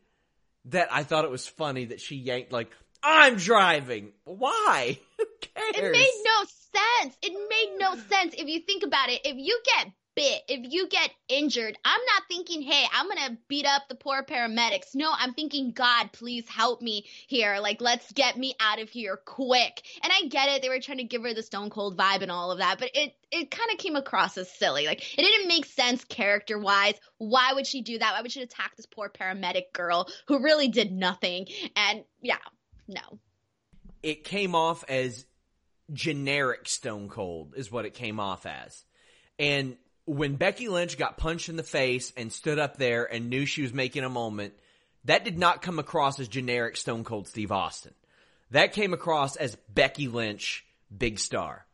[0.66, 2.70] that I thought it was funny that she yanked like,
[3.02, 4.12] I'm driving.
[4.24, 4.98] Why?
[5.18, 5.74] Who cares?
[5.74, 7.16] It made no sense.
[7.22, 9.22] It made no sense if you think about it.
[9.24, 10.42] If you get bit.
[10.48, 14.94] If you get injured, I'm not thinking, hey, I'm gonna beat up the poor paramedics.
[14.94, 17.58] No, I'm thinking, God, please help me here.
[17.60, 19.82] Like, let's get me out of here quick.
[20.02, 22.30] And I get it, they were trying to give her the stone cold vibe and
[22.30, 24.86] all of that, but it it kind of came across as silly.
[24.86, 26.94] Like, it didn't make sense character wise.
[27.16, 28.12] Why would she do that?
[28.12, 31.46] Why would she attack this poor paramedic girl who really did nothing?
[31.74, 32.36] And yeah,
[32.86, 33.18] no.
[34.02, 35.24] It came off as
[35.92, 38.84] generic Stone Cold, is what it came off as.
[39.38, 43.46] And when Becky Lynch got punched in the face and stood up there and knew
[43.46, 44.54] she was making a moment,
[45.04, 47.94] that did not come across as generic Stone Cold Steve Austin.
[48.50, 50.64] That came across as Becky Lynch,
[50.96, 51.66] big star.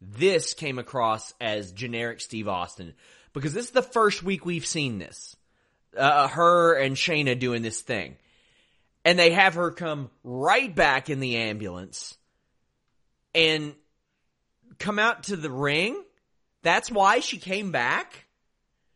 [0.00, 2.94] This came across as generic Steve Austin
[3.32, 5.36] because this is the first week we've seen this.
[5.96, 8.16] Uh, her and Shayna doing this thing.
[9.04, 12.18] And they have her come right back in the ambulance
[13.34, 13.74] and
[14.78, 16.02] come out to the ring
[16.66, 18.26] that's why she came back.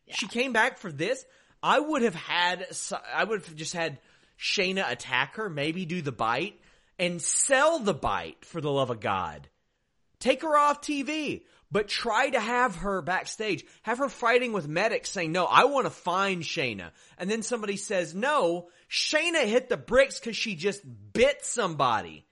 [0.07, 0.15] Yeah.
[0.17, 1.25] She came back for this.
[1.63, 2.67] I would have had,
[3.15, 3.99] I would have just had
[4.39, 6.59] Shayna attack her, maybe do the bite,
[6.99, 9.49] and sell the bite for the love of God.
[10.19, 13.65] Take her off TV, but try to have her backstage.
[13.83, 16.91] Have her fighting with medics saying, no, I want to find Shayna.
[17.19, 22.27] And then somebody says, no, Shayna hit the bricks because she just bit somebody.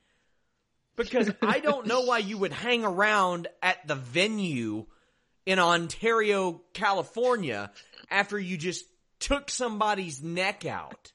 [0.97, 4.86] Because I don't know why you would hang around at the venue
[5.49, 7.70] in Ontario, California
[8.11, 8.84] after you just
[9.18, 11.11] took somebody's neck out.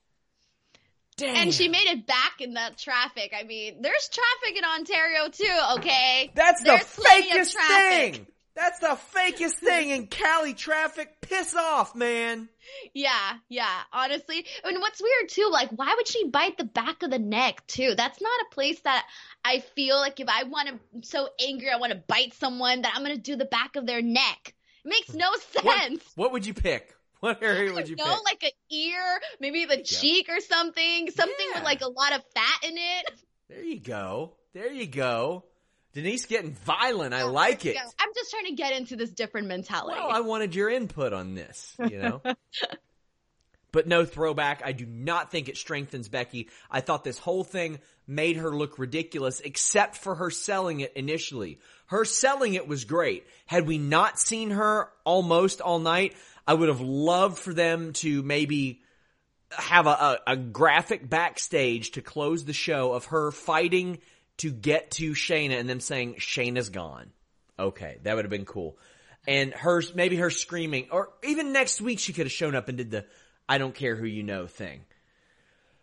[1.17, 1.35] Damn.
[1.35, 3.31] And she made it back in that traffic.
[3.39, 6.31] I mean, there's traffic in Ontario too, okay?
[6.33, 8.25] That's there's the fakest thing.
[8.55, 11.21] That's the fakest thing in Cali traffic.
[11.21, 12.49] Piss off, man.
[12.93, 14.45] Yeah, yeah, honestly.
[14.63, 17.95] And what's weird too, like, why would she bite the back of the neck too?
[17.97, 19.05] That's not a place that
[19.43, 22.83] I feel like if I want to, I'm so angry, I want to bite someone,
[22.83, 24.53] that I'm going to do the back of their neck.
[24.85, 26.03] It makes no sense.
[26.15, 26.95] What, what would you pick?
[27.21, 28.23] What area would you know, pick?
[28.25, 31.59] like an ear, maybe the cheek or something, something yeah.
[31.59, 33.11] with like a lot of fat in it.
[33.49, 34.33] There you go.
[34.53, 35.45] There you go.
[35.93, 37.13] Denise getting violent.
[37.13, 37.77] I oh, like it.
[37.77, 39.99] I'm just trying to get into this different mentality.
[39.99, 42.21] Well, I wanted your input on this, you know.
[43.71, 44.63] but no throwback.
[44.65, 46.49] I do not think it strengthens Becky.
[46.71, 51.59] I thought this whole thing made her look ridiculous, except for her selling it initially.
[51.87, 53.27] Her selling it was great.
[53.45, 56.15] Had we not seen her almost all night,
[56.47, 58.81] I would have loved for them to maybe
[59.51, 63.99] have a, a, a graphic backstage to close the show of her fighting
[64.37, 67.11] to get to Shayna and them saying Shayna's gone.
[67.59, 68.77] Okay, that would have been cool.
[69.27, 72.77] And her, maybe her screaming, or even next week she could have shown up and
[72.77, 73.05] did the
[73.47, 74.81] I don't care who you know thing.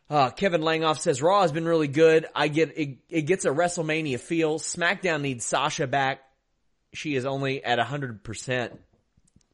[0.08, 2.26] Uh, Kevin Langoff says Raw has been really good.
[2.34, 4.58] I get it, it gets a WrestleMania feel.
[4.58, 6.20] SmackDown needs Sasha back.
[6.92, 8.72] She is only at hundred percent.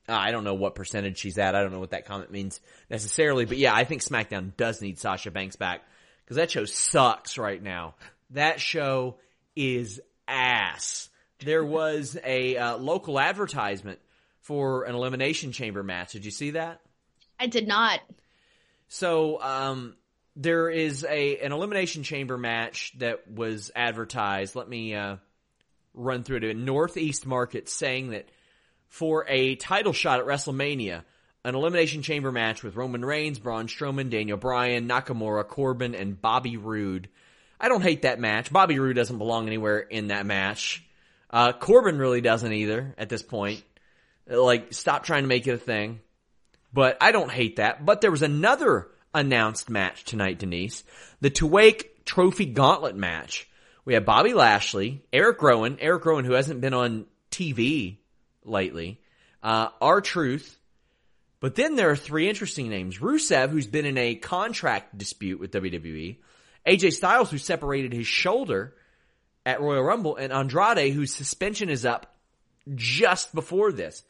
[0.08, 1.54] Uh, I don't know what percentage she's at.
[1.54, 4.98] I don't know what that comment means necessarily, but yeah, I think SmackDown does need
[4.98, 5.82] Sasha Banks back
[6.24, 7.94] because that show sucks right now.
[8.30, 9.18] That show
[9.54, 11.08] is ass.
[11.40, 13.98] There was a uh, local advertisement
[14.40, 16.12] for an elimination chamber match.
[16.12, 16.80] Did you see that?
[17.38, 18.00] I did not.
[18.88, 19.96] So, um,
[20.36, 24.54] there is a an elimination chamber match that was advertised.
[24.54, 25.16] Let me uh,
[25.94, 26.44] run through it.
[26.44, 28.28] A Northeast Market saying that
[28.88, 31.02] for a title shot at WrestleMania,
[31.44, 36.56] an elimination chamber match with Roman Reigns, Braun Strowman, Daniel Bryan, Nakamura, Corbin, and Bobby
[36.56, 37.08] Roode
[37.60, 38.52] I don't hate that match.
[38.52, 40.84] Bobby Roode doesn't belong anywhere in that match.
[41.30, 43.62] Uh, Corbin really doesn't either at this point.
[44.28, 46.00] Like, stop trying to make it a thing.
[46.72, 47.84] But I don't hate that.
[47.84, 50.84] But there was another announced match tonight, Denise.
[51.20, 53.48] The Tuwaiq Trophy Gauntlet match.
[53.84, 57.98] We have Bobby Lashley, Eric Rowan, Eric Rowan who hasn't been on TV
[58.44, 59.00] lately,
[59.42, 60.58] uh, R-Truth.
[61.40, 62.98] But then there are three interesting names.
[62.98, 66.16] Rusev, who's been in a contract dispute with WWE.
[66.66, 68.74] AJ Styles, who separated his shoulder
[69.44, 72.16] at Royal Rumble, and Andrade, whose suspension is up
[72.74, 74.02] just before this.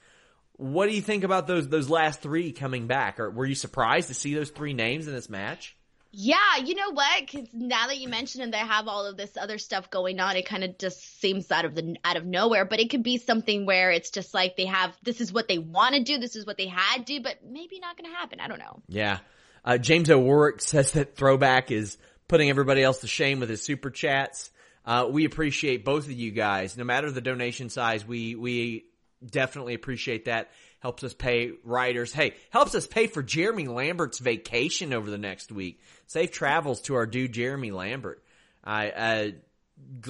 [0.53, 3.21] What do you think about those those last three coming back?
[3.21, 5.77] Or were you surprised to see those three names in this match?
[6.19, 7.21] Yeah, you know what?
[7.21, 10.35] Because now that you mention and they have all of this other stuff going on,
[10.37, 12.65] it kind of just seems out of the out of nowhere.
[12.65, 15.59] But it could be something where it's just like they have this is what they
[15.59, 18.41] want to do, this is what they had to, but maybe not going to happen.
[18.41, 18.81] I don't know.
[18.89, 19.19] Yeah,
[19.63, 21.99] uh, James O'Rourke says that throwback is
[22.29, 24.51] putting everybody else to shame with his super chats.
[24.85, 26.77] Uh, we appreciate both of you guys.
[26.77, 28.87] No matter the donation size, we we
[29.25, 30.51] definitely appreciate that.
[30.79, 32.13] Helps us pay writers.
[32.13, 35.81] Hey, helps us pay for Jeremy Lambert's vacation over the next week.
[36.07, 38.23] Safe travels to our dude Jeremy Lambert.
[38.63, 39.31] I uh,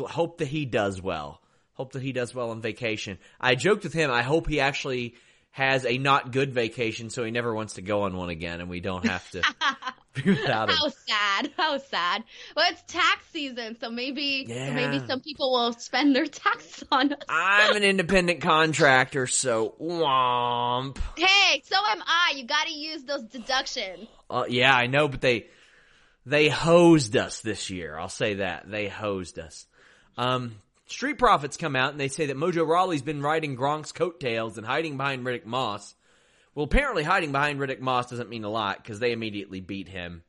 [0.06, 1.40] hope that he does well.
[1.74, 3.18] Hope that he does well on vacation.
[3.40, 4.10] I joked with him.
[4.10, 5.14] I hope he actually
[5.50, 8.68] has a not good vacation, so he never wants to go on one again, and
[8.68, 9.42] we don't have to
[10.24, 10.70] without.
[10.70, 11.50] How sad.
[11.56, 12.24] How sad.
[12.56, 14.68] Well, it's tax season, so maybe Yeah.
[14.68, 17.18] so maybe some people will spend their taxes on us.
[17.28, 20.98] I'm an independent contractor, so womp.
[21.16, 22.34] Hey, so am I.
[22.36, 24.08] You got to use those deductions.
[24.30, 25.46] Uh, yeah, I know, but they
[26.24, 27.98] they hosed us this year.
[27.98, 29.66] I'll say that they hosed us.
[30.18, 30.56] Um,
[30.88, 34.66] Street Profits come out and they say that Mojo Rawley's been riding Gronk's coattails and
[34.66, 35.94] hiding behind Riddick Moss.
[36.56, 40.22] Well, apparently hiding behind Riddick Moss doesn't mean a lot because they immediately beat him.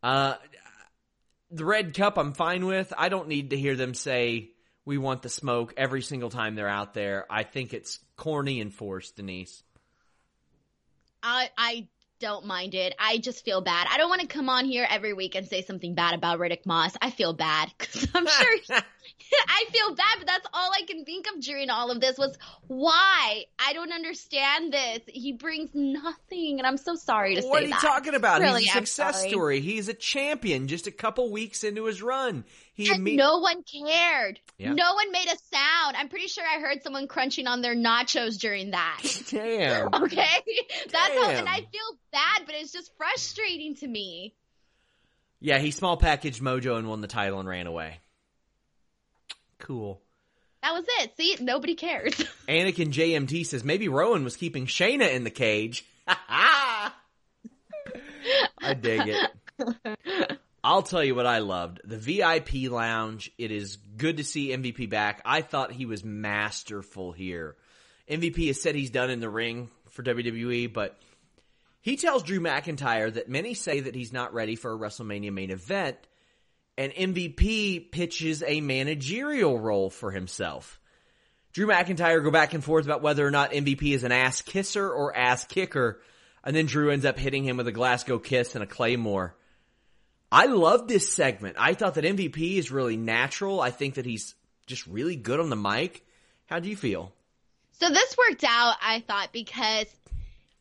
[0.00, 0.36] Uh,
[1.50, 2.92] the Red Cup, I'm fine with.
[2.96, 4.50] I don't need to hear them say
[4.84, 7.26] we want the smoke every single time they're out there.
[7.28, 9.64] I think it's corny and forced, Denise.
[11.24, 11.88] I I
[12.20, 12.94] don't mind it.
[12.96, 13.88] I just feel bad.
[13.90, 16.66] I don't want to come on here every week and say something bad about Riddick
[16.66, 16.94] Moss.
[17.02, 18.58] I feel bad because I'm sure
[19.48, 22.36] I feel bad, but that's all I can think of during all of this was
[22.66, 25.00] why I don't understand this.
[25.06, 28.40] He brings nothing, and I'm so sorry to What say are you talking about?
[28.40, 29.60] Really, He's a success story.
[29.60, 32.44] He's a champion just a couple weeks into his run.
[32.74, 34.40] He And no one cared.
[34.56, 34.72] Yeah.
[34.72, 35.96] No one made a sound.
[35.96, 39.02] I'm pretty sure I heard someone crunching on their nachos during that.
[39.30, 39.88] Damn.
[40.02, 40.26] Okay?
[40.90, 41.28] That's all.
[41.28, 41.40] Damn.
[41.40, 44.34] And I feel bad, but it's just frustrating to me.
[45.40, 47.98] Yeah, he small packaged Mojo and won the title and ran away.
[49.62, 50.00] Cool.
[50.62, 51.16] That was it.
[51.16, 52.14] See, nobody cares.
[52.48, 55.84] Anakin JMT says maybe Rowan was keeping Shayna in the cage.
[56.06, 56.90] I
[58.80, 60.38] dig it.
[60.64, 61.80] I'll tell you what I loved.
[61.84, 63.30] The VIP lounge.
[63.38, 65.22] It is good to see MVP back.
[65.24, 67.56] I thought he was masterful here.
[68.08, 70.98] MVP has said he's done in the ring for WWE, but
[71.80, 75.50] he tells Drew McIntyre that many say that he's not ready for a WrestleMania main
[75.50, 75.98] event,
[76.76, 80.80] and MVP pitches a managerial role for himself.
[81.52, 84.90] Drew McIntyre go back and forth about whether or not MVP is an ass kisser
[84.90, 86.00] or ass kicker,
[86.42, 89.36] and then Drew ends up hitting him with a Glasgow kiss and a Claymore.
[90.30, 91.56] I love this segment.
[91.58, 93.60] I thought that MVP is really natural.
[93.60, 94.34] I think that he's
[94.66, 96.06] just really good on the mic.
[96.46, 97.12] How do you feel?
[97.82, 99.86] so this worked out, I thought, because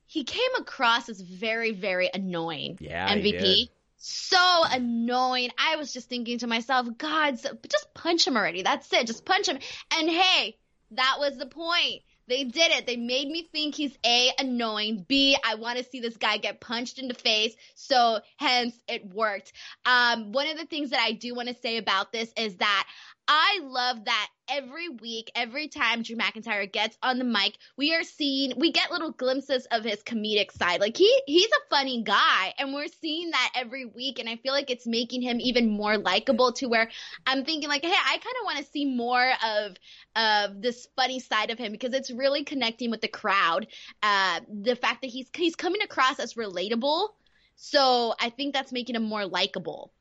[0.07, 2.78] he came across as very, very annoying.
[2.82, 3.70] Yeah, MVP.
[4.04, 5.52] So annoying.
[5.60, 8.64] I was just thinking to myself, God, so, just punch him already.
[8.64, 9.06] That's it.
[9.06, 9.60] Just punch him.
[9.93, 10.58] And hey,
[10.91, 12.02] that was the point.
[12.28, 12.88] They did it.
[12.88, 16.62] They made me think he's A, annoying, B, I want to see this guy get
[16.62, 17.54] punched in the face.
[17.76, 19.54] So hence it worked.
[19.86, 22.88] Um, one of the things that I do want to say about this is that
[23.34, 28.03] I love that every week, every time Drew McIntyre gets on the mic, we are
[28.03, 30.82] seeing, we get little glimpses of his comedic side.
[30.82, 34.19] Like he, he's a funny guy and we're seeing that every week.
[34.19, 36.89] And I feel like it's making him even more likable to where
[37.25, 39.77] I'm thinking like, hey, I kind of want to see more of,
[40.17, 43.67] of this funny side of him because it's really connecting with the crowd.
[44.03, 47.07] Uh, the fact that he's, he's coming across as relatable.
[47.55, 49.93] So I think that's making him more likable.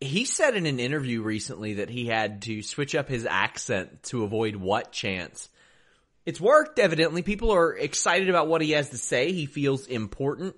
[0.00, 4.24] He said in an interview recently that he had to switch up his accent to
[4.24, 5.48] avoid what chance.
[6.24, 7.22] It's worked, evidently.
[7.22, 9.32] People are excited about what he has to say.
[9.32, 10.56] He feels important.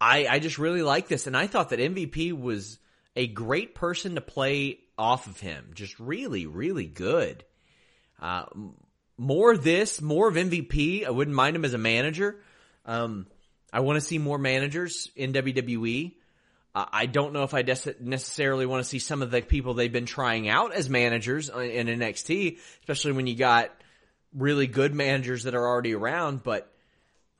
[0.00, 1.26] I, I just really like this.
[1.26, 2.78] And I thought that MVP was
[3.16, 5.70] a great person to play off of him.
[5.74, 7.44] Just really, really good.
[8.20, 8.44] Uh,
[9.16, 11.06] more this, more of MVP.
[11.06, 12.36] I wouldn't mind him as a manager.
[12.84, 13.26] Um,
[13.72, 16.12] I want to see more managers in WWE.
[16.74, 20.06] I don't know if I necessarily want to see some of the people they've been
[20.06, 23.70] trying out as managers in NXT, especially when you got
[24.36, 26.42] really good managers that are already around.
[26.42, 26.68] But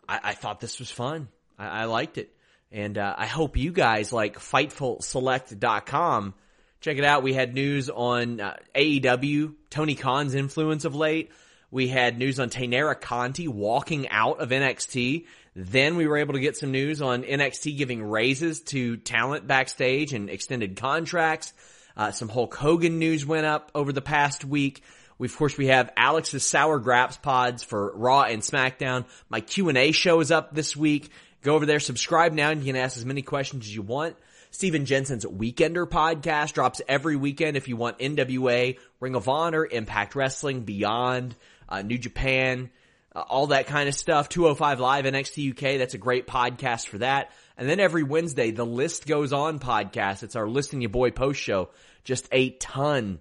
[0.09, 1.26] I, I thought this was fun.
[1.59, 2.30] I, I liked it.
[2.70, 6.35] And uh, I hope you guys like FightfulSelect.com.
[6.80, 7.22] Check it out.
[7.22, 11.32] We had news on uh, AEW, Tony Khan's influence of late.
[11.70, 15.24] We had news on Taynara Conti walking out of NXT.
[15.55, 20.12] Then we were able to get some news on NXT giving raises to talent backstage
[20.12, 21.52] and extended contracts.
[21.96, 24.82] Uh, some Hulk Hogan news went up over the past week.
[25.16, 29.05] We, of course, we have Alex's Sour Graps pods for Raw and SmackDown.
[29.28, 31.11] My Q&A show is up this week.
[31.42, 34.16] Go over there, subscribe now, and you can ask as many questions as you want.
[34.50, 40.14] Steven Jensen's Weekender podcast drops every weekend if you want NWA, Ring of Honor, Impact
[40.14, 41.36] Wrestling, Beyond,
[41.68, 42.70] uh, New Japan,
[43.14, 44.28] all that kind of stuff.
[44.28, 47.30] 205 Live NXT UK, that's a great podcast for that.
[47.56, 50.22] And then every Wednesday, the List Goes On podcast.
[50.22, 51.70] It's our Listing Your Boy post show.
[52.02, 53.20] Just a ton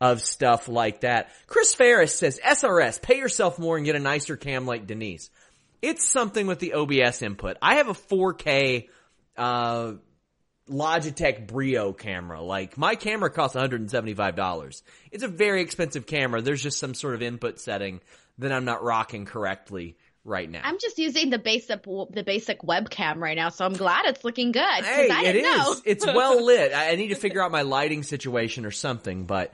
[0.00, 1.30] of stuff like that.
[1.46, 5.30] Chris Ferris says, SRS, pay yourself more and get a nicer cam like Denise.
[5.82, 7.56] It's something with the OBS input.
[7.62, 8.88] I have a 4K,
[9.36, 9.92] uh,
[10.68, 12.40] Logitech Brio camera.
[12.40, 14.82] Like my camera costs $175.
[15.10, 16.40] It's a very expensive camera.
[16.40, 18.00] There's just some sort of input setting
[18.40, 20.60] that I'm not rocking correctly right now.
[20.64, 24.52] I'm just using the basic the basic webcam right now, so I'm glad it's looking
[24.52, 24.62] good.
[24.62, 25.76] Hey, I it know.
[25.84, 26.72] It's well lit.
[26.74, 29.52] I need to figure out my lighting situation or something, but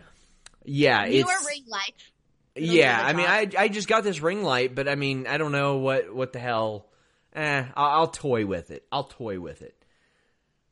[0.65, 2.11] yeah, Newer it's ring lights.
[2.55, 3.01] It'll yeah.
[3.03, 3.49] I mean, I.
[3.59, 6.39] I just got this ring light, but I mean, I don't know what what the
[6.39, 6.87] hell.
[7.35, 8.85] Eh, I'll, I'll toy with it.
[8.91, 9.75] I'll toy with it.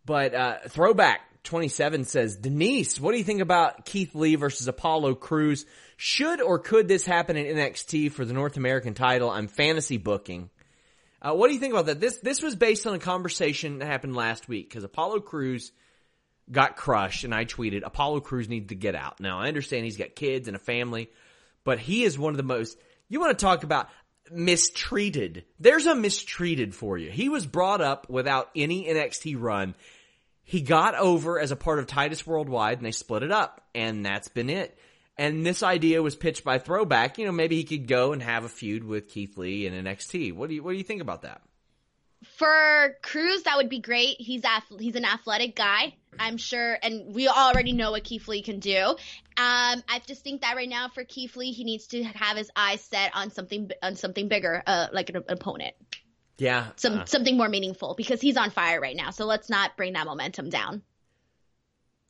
[0.07, 4.67] But uh, throwback twenty seven says Denise, what do you think about Keith Lee versus
[4.67, 5.67] Apollo Crews?
[5.97, 9.31] Should or could this happen in NXT for the North American title?
[9.31, 10.51] I'm fantasy booking.
[11.23, 12.01] Uh, what do you think about that?
[12.01, 15.73] This this was based on a conversation that happened last week because Apollo Crews
[16.51, 19.21] got crushed, and I tweeted Apollo Crews needs to get out.
[19.21, 21.09] Now I understand he's got kids and a family,
[21.65, 22.77] but he is one of the most.
[23.09, 23.89] You want to talk about
[24.31, 25.45] mistreated?
[25.59, 27.11] There's a mistreated for you.
[27.11, 29.75] He was brought up without any NXT run.
[30.43, 34.05] He got over as a part of Titus Worldwide, and they split it up, and
[34.05, 34.77] that's been it.
[35.17, 37.19] And this idea was pitched by Throwback.
[37.19, 40.35] You know, maybe he could go and have a feud with Keith Lee in NXT.
[40.35, 41.41] What do you What do you think about that?
[42.37, 44.17] For Crews, that would be great.
[44.19, 48.43] He's ath- he's an athletic guy, I'm sure, and we already know what Keith Lee
[48.43, 48.81] can do.
[48.81, 48.97] Um,
[49.37, 52.81] I just think that right now for Keith Lee, he needs to have his eyes
[52.81, 55.75] set on something on something bigger, uh, like an opponent,
[56.39, 59.11] Yeah, some uh, something more meaningful, because he's on fire right now.
[59.11, 60.83] So let's not bring that momentum down.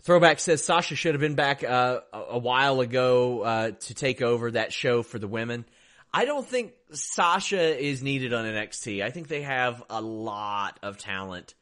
[0.05, 4.51] Throwback says Sasha should have been back uh, a while ago uh, to take over
[4.51, 5.65] that show for the women.
[6.13, 9.03] I don't think Sasha is needed on NXT.
[9.03, 11.55] I think they have a lot of talent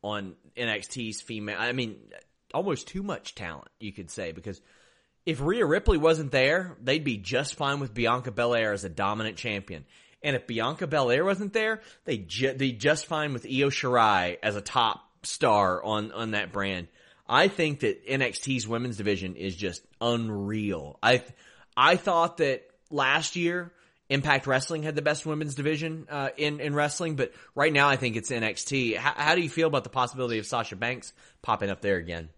[0.00, 1.56] on NXT's female.
[1.58, 1.96] I mean,
[2.54, 4.60] almost too much talent, you could say, because
[5.26, 9.36] if Rhea Ripley wasn't there, they'd be just fine with Bianca Belair as a dominant
[9.36, 9.84] champion.
[10.22, 15.00] And if Bianca Belair wasn't there, they'd just fine with Io Shirai as a top
[15.24, 16.86] star on on that brand.
[17.32, 20.98] I think that NXT's women's division is just unreal.
[21.02, 21.24] I
[21.74, 23.72] I thought that last year
[24.10, 27.96] Impact Wrestling had the best women's division uh, in in wrestling, but right now I
[27.96, 28.98] think it's NXT.
[28.98, 32.28] How, how do you feel about the possibility of Sasha Banks popping up there again?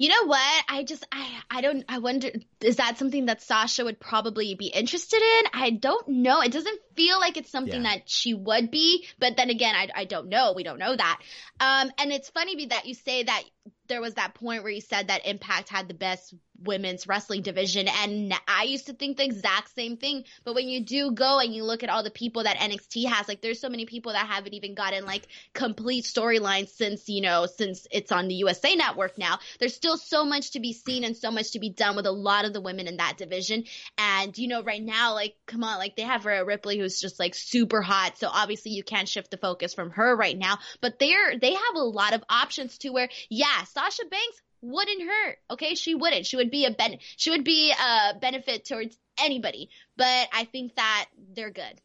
[0.00, 0.64] You know what?
[0.68, 2.30] I just I I don't I wonder
[2.60, 5.44] is that something that Sasha would probably be interested in?
[5.52, 6.40] I don't know.
[6.40, 7.94] It doesn't feel like it's something Yeah.
[7.96, 10.52] that she would be, but then again, I I don't know.
[10.54, 11.20] We don't know that.
[11.58, 13.42] Um and it's funny be that you say that
[13.88, 16.32] there was that point where you said that Impact had the best
[16.62, 20.84] women's wrestling division and I used to think the exact same thing, but when you
[20.84, 23.68] do go and you look at all the people that NXT has, like there's so
[23.68, 28.28] many people that haven't even gotten like complete storylines since, you know, since it's on
[28.28, 29.38] the USA network now.
[29.58, 32.12] There's still so much to be seen and so much to be done with a
[32.12, 33.64] lot of the women in that division.
[33.96, 37.18] And, you know, right now, like, come on, like they have Rhea Ripley who's just
[37.18, 38.18] like super hot.
[38.18, 41.74] So obviously you can't shift the focus from her right now, but they're, they have
[41.76, 45.38] a lot of options to where, yeah, Sasha Banks wouldn't hurt.
[45.50, 45.74] Okay.
[45.74, 46.26] She wouldn't.
[46.26, 50.76] She would be a ben, she would be a benefit towards anybody, but I think
[50.76, 51.80] that they're good.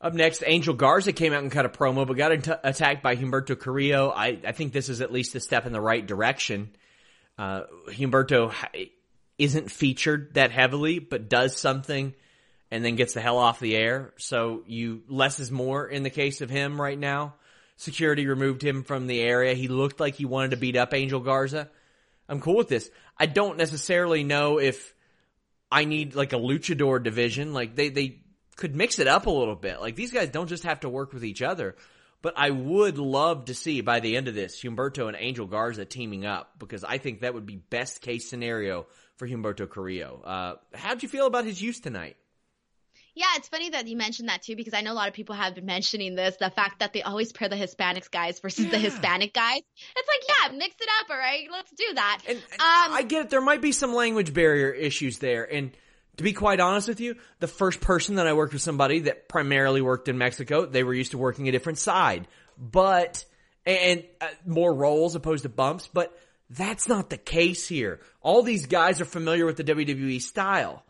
[0.00, 2.30] Up next, Angel Garza came out and cut a promo, but got
[2.64, 4.12] attacked by Humberto Carrillo.
[4.14, 6.76] I, I think this is at least a step in the right direction.
[7.38, 8.52] Uh, Humberto
[9.38, 12.14] isn't featured that heavily, but does something
[12.70, 14.12] and then gets the hell off the air.
[14.18, 17.34] So you less is more in the case of him right now.
[17.76, 19.54] Security removed him from the area.
[19.54, 21.68] He looked like he wanted to beat up Angel Garza.
[22.28, 22.90] I'm cool with this.
[23.18, 24.94] I don't necessarily know if
[25.70, 27.52] I need like a luchador division.
[27.52, 28.20] Like they, they
[28.56, 29.80] could mix it up a little bit.
[29.80, 31.76] Like these guys don't just have to work with each other.
[32.22, 35.84] But I would love to see by the end of this Humberto and Angel Garza
[35.84, 40.22] teaming up because I think that would be best case scenario for Humberto Carrillo.
[40.24, 42.16] Uh, how'd you feel about his use tonight?
[43.16, 45.34] Yeah, it's funny that you mentioned that too because I know a lot of people
[45.34, 48.78] have been mentioning this the fact that they always pair the Hispanics guys versus the
[48.78, 49.62] Hispanic guys.
[49.96, 51.48] It's like, yeah, mix it up, all right?
[51.50, 52.20] Let's do that.
[52.28, 53.30] And, and Um, I get it.
[53.30, 55.50] There might be some language barrier issues there.
[55.50, 55.72] And
[56.18, 59.30] to be quite honest with you, the first person that I worked with somebody that
[59.30, 63.24] primarily worked in Mexico, they were used to working a different side, but
[63.64, 65.88] and uh, more roles opposed to bumps.
[65.90, 66.14] But
[66.50, 68.00] that's not the case here.
[68.20, 70.82] All these guys are familiar with the WWE style.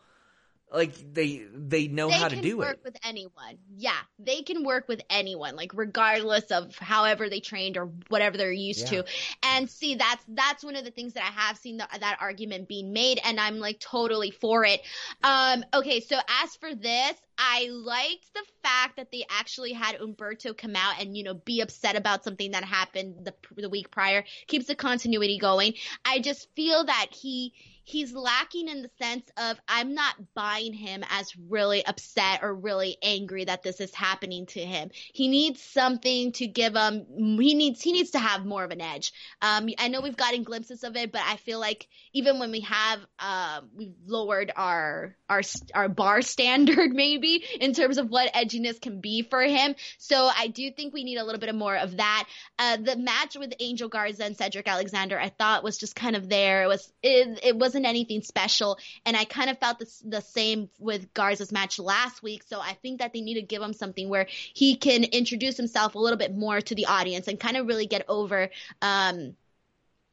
[0.71, 2.79] Like they they know they how to can do work it.
[2.83, 3.57] with anyone.
[3.75, 8.51] Yeah, they can work with anyone, like regardless of however they trained or whatever they're
[8.51, 8.87] used Yeah.
[8.87, 9.03] to.
[9.43, 12.67] And see, that's that's one of the things that I have seen the, that argument
[12.67, 14.81] being made, and I'm like totally for it.
[15.23, 20.57] Um, okay, so as for this, I liked the fact that they actually had Humberto
[20.57, 24.23] come out and you know be upset about something that happened the the week prior.
[24.47, 25.73] Keeps the continuity going.
[26.05, 27.53] I just feel that he
[27.87, 32.97] he's lacking in the sense of I'm not buying him as really upset or really
[33.01, 34.89] angry that this is happening to him.
[35.13, 37.05] He needs something to give him.
[37.39, 39.13] He needs he needs to have more of an edge.
[39.41, 42.61] Um, I know we've gotten glimpses of it, but I feel like even when we
[42.61, 45.41] have uh, we've lowered our our
[45.73, 49.75] our bar standard maybe in terms of what edginess can be for him.
[49.97, 52.27] So I do think we need a little bit more of that.
[52.57, 56.29] Uh, the match with Angel Garza and Cedric Alexander, I thought was just kind of
[56.29, 56.63] there.
[56.63, 60.69] It was it, it wasn't anything special, and I kind of felt the, the same
[60.79, 62.43] with Garza's match last week.
[62.43, 65.95] So I think that they need to give him something where he can introduce himself
[65.95, 68.49] a little bit more to the audience and kind of really get over.
[68.81, 69.35] Um,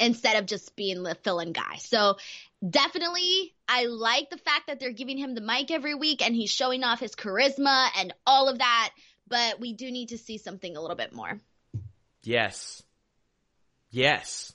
[0.00, 1.76] instead of just being the fill-in guy.
[1.78, 2.16] So
[2.68, 6.50] definitely I like the fact that they're giving him the mic every week and he's
[6.50, 8.90] showing off his charisma and all of that,
[9.28, 11.40] but we do need to see something a little bit more.
[12.22, 12.82] Yes.
[13.90, 14.52] Yes.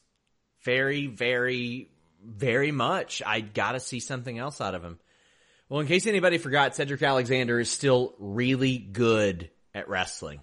[0.64, 1.90] Very, very,
[2.24, 3.22] very much.
[3.26, 5.00] I gotta see something else out of him.
[5.70, 10.42] Well, in case anybody forgot, Cedric Alexander is still really good at wrestling.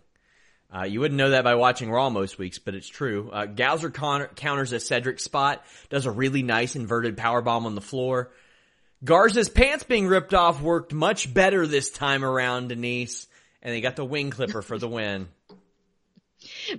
[0.75, 3.31] Uh, you wouldn't know that by watching Raw most weeks, but it's true.
[3.33, 7.75] Uh, Garza con- counters a Cedric spot, does a really nice inverted power bomb on
[7.75, 8.31] the floor.
[9.05, 13.27] Garza's pants being ripped off worked much better this time around, Denise,
[13.63, 15.29] and they got the wing clipper for the win.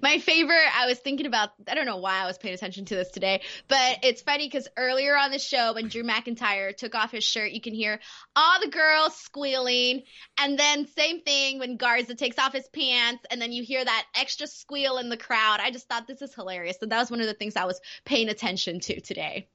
[0.01, 2.95] My favorite, I was thinking about, I don't know why I was paying attention to
[2.95, 7.11] this today, but it's funny because earlier on the show, when Drew McIntyre took off
[7.11, 7.99] his shirt, you can hear
[8.35, 10.03] all the girls squealing.
[10.37, 14.05] And then, same thing when Garza takes off his pants, and then you hear that
[14.15, 15.59] extra squeal in the crowd.
[15.59, 16.77] I just thought this is hilarious.
[16.79, 19.47] So, that was one of the things I was paying attention to today.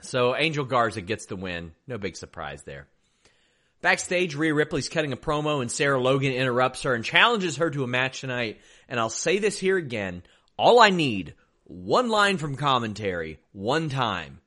[0.00, 1.72] So, Angel Garza gets the win.
[1.86, 2.86] No big surprise there.
[3.80, 7.84] Backstage, Rhea Ripley's cutting a promo, and Sarah Logan interrupts her and challenges her to
[7.84, 8.58] a match tonight
[8.88, 10.22] and I'll say this here again.
[10.56, 14.40] All I need, one line from commentary, one time.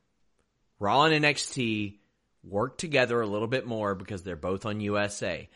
[0.79, 1.97] Raw and NXT
[2.43, 5.49] work together a little bit more because they're both on USA.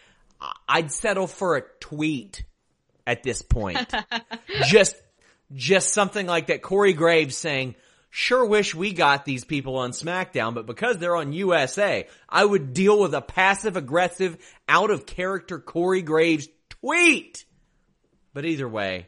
[0.67, 2.43] I'd settle for a tweet
[3.05, 3.79] at this point.
[4.65, 4.95] just,
[5.53, 6.61] just something like that.
[6.61, 7.75] Corey Graves saying,
[8.09, 12.73] sure wish we got these people on SmackDown, but because they're on USA, I would
[12.73, 17.45] deal with a passive aggressive, out of character Corey Graves tweet.
[18.33, 19.07] But either way,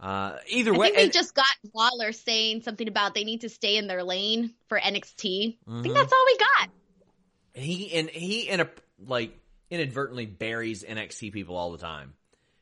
[0.00, 3.40] uh, either way, I think they and, just got Waller saying something about they need
[3.40, 5.58] to stay in their lane for NXT.
[5.58, 5.78] Mm-hmm.
[5.78, 5.94] I think mm-hmm.
[5.94, 6.68] that's all we got.
[7.54, 8.68] He and he in a
[9.04, 9.36] like
[9.70, 12.14] inadvertently buries NXT people all the time.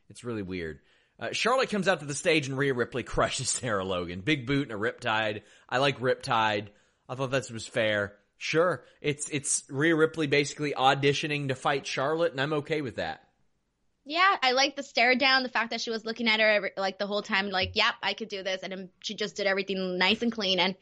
[0.08, 0.80] It's really weird.
[1.18, 4.20] Uh, Charlotte comes out to the stage and Rhea Ripley crushes Sarah Logan.
[4.20, 5.42] Big boot and a riptide.
[5.68, 6.68] I like riptide.
[7.08, 8.14] I thought that was fair.
[8.38, 13.25] Sure, it's it's Rhea Ripley basically auditioning to fight Charlotte, and I'm okay with that.
[14.08, 16.70] Yeah, I like the stare down, the fact that she was looking at her every,
[16.76, 18.62] like the whole time, like, yep, I could do this.
[18.62, 20.60] And she just did everything nice and clean.
[20.60, 20.76] And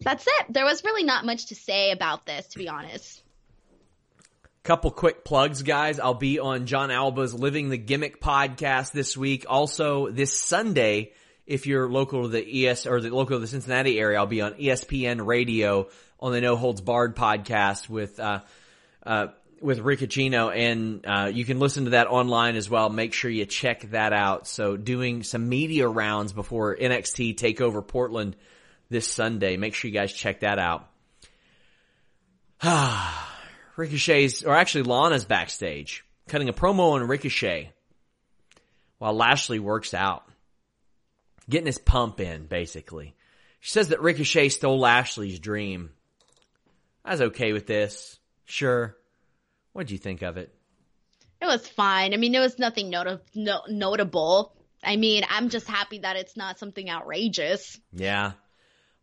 [0.00, 0.46] that's it.
[0.50, 3.22] There was really not much to say about this, to be honest.
[4.64, 5.98] Couple quick plugs, guys.
[5.98, 9.46] I'll be on John Alba's Living the Gimmick podcast this week.
[9.48, 11.12] Also, this Sunday,
[11.46, 14.42] if you're local to the ES or the local to the Cincinnati area, I'll be
[14.42, 15.88] on ESPN Radio
[16.20, 18.40] on the No Holds Barred podcast with uh,
[19.06, 19.28] uh,
[19.60, 22.88] with Riccacino, and uh, you can listen to that online as well.
[22.88, 24.46] Make sure you check that out.
[24.46, 28.36] So, doing some media rounds before NXT take over Portland
[28.90, 29.56] this Sunday.
[29.56, 30.88] Make sure you guys check that out.
[33.76, 37.72] Ricochet's, or actually Lana's backstage, cutting a promo on Ricochet
[38.98, 40.24] while Lashley works out,
[41.48, 43.14] getting his pump in, basically.
[43.60, 45.90] She says that Ricochet stole Lashley's dream.
[47.04, 48.18] I was okay with this.
[48.44, 48.96] Sure.
[49.78, 50.52] What did you think of it?
[51.40, 52.12] It was fine.
[52.12, 54.52] I mean, there was nothing not- no- notable.
[54.82, 57.78] I mean, I'm just happy that it's not something outrageous.
[57.92, 58.32] Yeah.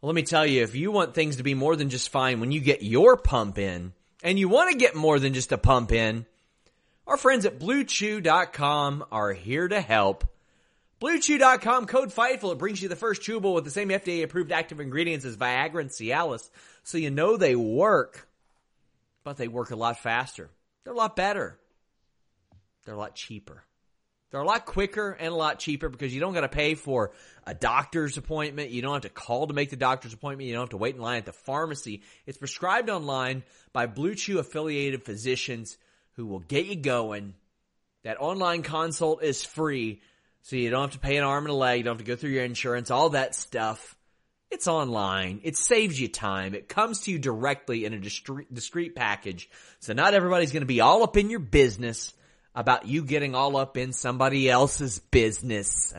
[0.01, 2.41] Well, let me tell you, if you want things to be more than just fine
[2.41, 5.57] when you get your pump in, and you want to get more than just a
[5.57, 6.25] pump in,
[7.07, 10.25] our friends at BlueChew.com are here to help.
[10.99, 12.51] BlueChew.com code FIGHTFUL.
[12.51, 15.79] It brings you the first chewable with the same FDA approved active ingredients as Viagra
[15.79, 16.49] and Cialis,
[16.83, 18.27] so you know they work,
[19.23, 20.49] but they work a lot faster.
[20.85, 21.59] They're a lot better.
[22.85, 23.63] They're a lot cheaper.
[24.31, 27.11] They're a lot quicker and a lot cheaper because you don't got to pay for
[27.45, 28.69] a doctor's appointment.
[28.69, 30.47] You don't have to call to make the doctor's appointment.
[30.47, 32.03] You don't have to wait in line at the pharmacy.
[32.25, 35.77] It's prescribed online by Blue Chew affiliated physicians
[36.13, 37.33] who will get you going.
[38.03, 40.01] That online consult is free,
[40.41, 41.79] so you don't have to pay an arm and a leg.
[41.79, 43.94] You don't have to go through your insurance, all that stuff.
[44.55, 45.41] It's online.
[45.43, 46.55] It saves you time.
[46.55, 49.49] It comes to you directly in a discreet package.
[49.79, 52.13] So not everybody's going to be all up in your business
[52.55, 55.93] about you getting all up in somebody else's business.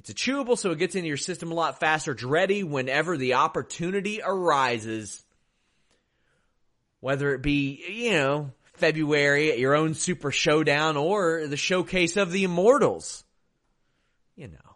[0.00, 2.12] It's a chewable so it gets into your system a lot faster.
[2.12, 5.24] It's ready whenever the opportunity arises.
[7.00, 12.32] Whether it be, you know, February at your own Super Showdown or the showcase of
[12.32, 13.24] the Immortals.
[14.36, 14.71] You know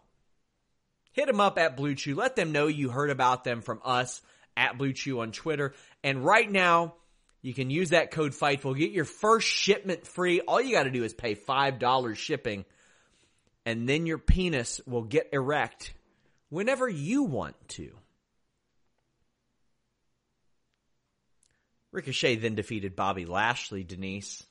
[1.17, 2.15] hit them up at Blue Chew.
[2.15, 4.21] Let them know you heard about them from us
[4.55, 5.73] at Blue Chew on Twitter.
[6.03, 6.93] And right now,
[7.41, 8.77] You can use that code FIGHTFUL.
[8.77, 10.41] Get your first shipment free.
[10.41, 12.65] All you got to do is pay $5 shipping,
[13.65, 15.93] and then your penis will get erect
[16.49, 17.91] whenever you want to.
[21.91, 24.43] Ricochet then defeated Bobby Lashley, Denise.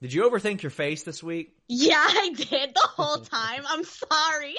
[0.00, 1.54] Did you overthink your face this week?
[1.68, 3.64] Yeah, I did the whole time.
[3.68, 4.54] I'm sorry.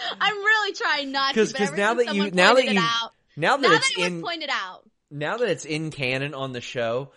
[0.20, 1.46] I'm really trying not to.
[1.46, 4.50] Because now that you now that you out, now that now it's that in pointed
[4.50, 7.12] out, now that it's in canon on the show,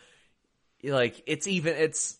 [0.84, 2.18] like it's even it's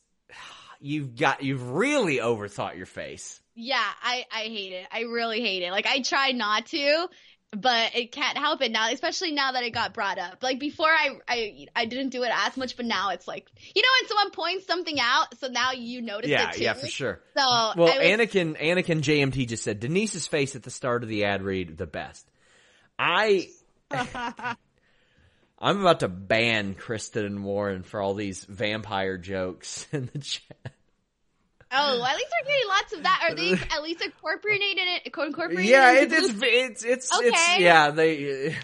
[0.80, 3.40] you've got you've really overthought your face.
[3.56, 4.88] yeah, I I hate it.
[4.92, 5.72] I really hate it.
[5.72, 7.08] Like I try not to,
[7.56, 8.90] but it can't help it now.
[8.92, 10.44] Especially now that it got brought up.
[10.44, 13.82] Like before, I I I didn't do it as much, but now it's like you
[13.82, 16.64] know when someone points something out, so now you notice Yeah, it too.
[16.64, 17.22] yeah, for sure.
[17.38, 21.26] So Well, was- Anakin Anakin JMT just said Denise's face at the start of the
[21.26, 22.28] ad read the best.
[23.00, 23.50] I
[25.58, 30.74] I'm about to ban Kristen and Warren for all these vampire jokes in the chat.
[31.72, 33.28] Oh, at least we're getting lots of that.
[33.28, 35.08] Are they at least incorporating it?
[35.08, 38.56] Incorporating Yeah, it it's it's it's it's yeah they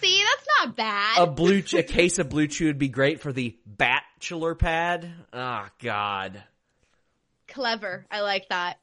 [0.00, 1.18] See, that's not bad.
[1.18, 5.10] a blue ch- a case of blue chew would be great for the bachelor pad.
[5.32, 6.42] Oh God.
[7.48, 8.06] Clever.
[8.10, 8.78] I like that.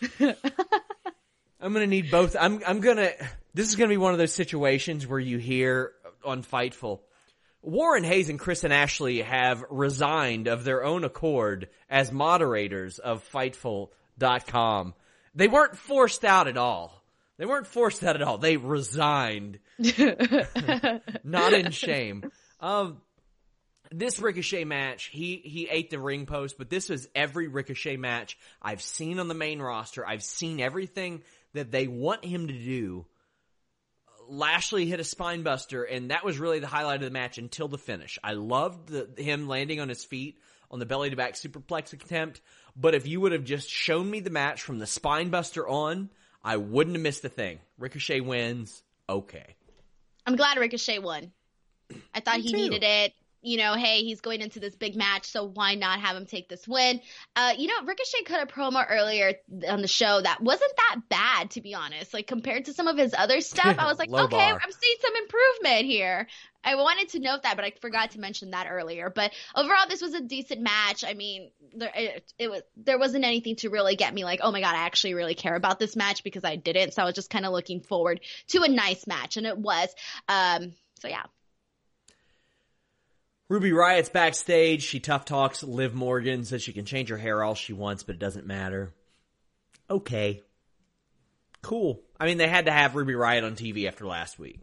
[1.60, 2.36] I'm gonna need both.
[2.38, 3.10] I'm I'm gonna.
[3.52, 5.92] This is gonna be one of those situations where you hear
[6.24, 7.00] on Fightful,
[7.64, 13.26] Warren Hayes and Chris and Ashley have resigned of their own accord as moderators of
[13.32, 14.94] Fightful.com.
[15.34, 17.02] They weren't forced out at all.
[17.38, 18.38] They weren't forced out at all.
[18.38, 19.58] They resigned,
[21.24, 22.30] not in shame.
[22.60, 23.00] Um,
[23.90, 28.38] this Ricochet match, he he ate the ring post, but this was every Ricochet match
[28.62, 30.06] I've seen on the main roster.
[30.06, 31.22] I've seen everything
[31.54, 33.06] that they want him to do.
[34.28, 37.68] Lashley hit a spine buster, and that was really the highlight of the match until
[37.68, 38.18] the finish.
[38.22, 40.38] I loved the, him landing on his feet
[40.70, 42.40] on the belly to back superplex attempt,
[42.76, 46.10] but if you would have just shown me the match from the spine buster on,
[46.42, 47.60] I wouldn't have missed a thing.
[47.78, 48.82] Ricochet wins.
[49.08, 49.56] Okay.
[50.26, 51.32] I'm glad Ricochet won.
[52.14, 52.56] I thought Me he too.
[52.56, 53.12] needed it.
[53.44, 56.48] You know, hey, he's going into this big match, so why not have him take
[56.48, 57.00] this win?
[57.36, 59.34] Uh, you know, Ricochet cut a promo earlier
[59.68, 62.14] on the show that wasn't that bad, to be honest.
[62.14, 64.60] Like compared to some of his other stuff, I was like, okay, bar.
[64.62, 66.26] I'm seeing some improvement here.
[66.64, 69.10] I wanted to note that, but I forgot to mention that earlier.
[69.14, 71.04] But overall, this was a decent match.
[71.06, 74.50] I mean, there it, it was there wasn't anything to really get me like, oh
[74.50, 76.94] my god, I actually really care about this match because I didn't.
[76.94, 79.94] So I was just kind of looking forward to a nice match, and it was.
[80.28, 81.24] Um, so yeah.
[83.54, 84.82] Ruby Riot's backstage.
[84.82, 88.16] She tough talks Liv Morgan, says she can change her hair all she wants, but
[88.16, 88.92] it doesn't matter.
[89.88, 90.42] Okay.
[91.62, 92.02] Cool.
[92.18, 94.58] I mean, they had to have Ruby Riot on TV after last week.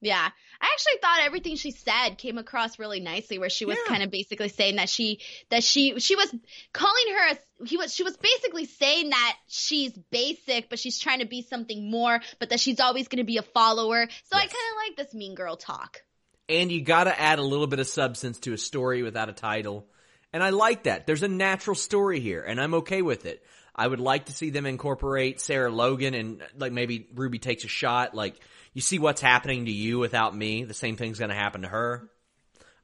[0.00, 0.28] Yeah.
[0.60, 3.88] I actually thought everything she said came across really nicely where she was Yeah.
[3.88, 6.34] kind of basically saying that she that she she was
[6.72, 11.20] calling her a, he was she was basically saying that she's basic but she's trying
[11.20, 14.08] to be something more but that she's always going to be a follower.
[14.24, 16.02] So I kind of like this mean girl talk.
[16.48, 19.86] And you gotta add a little bit of substance to a story without a title.
[20.32, 21.06] And I like that.
[21.06, 23.44] There's a natural story here, and I'm okay with it.
[23.74, 27.68] I would like to see them incorporate Sarah Logan and like maybe Ruby takes a
[27.68, 28.14] shot.
[28.14, 28.36] Like
[28.72, 30.64] you see what's happening to you without me.
[30.64, 32.08] The same thing's gonna happen to her.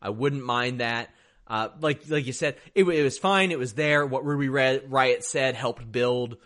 [0.03, 1.11] I wouldn't mind that.
[1.47, 3.51] Uh, like like you said, it, it was fine.
[3.51, 4.07] It was there.
[4.07, 6.37] What Ruby Red, Riot said helped build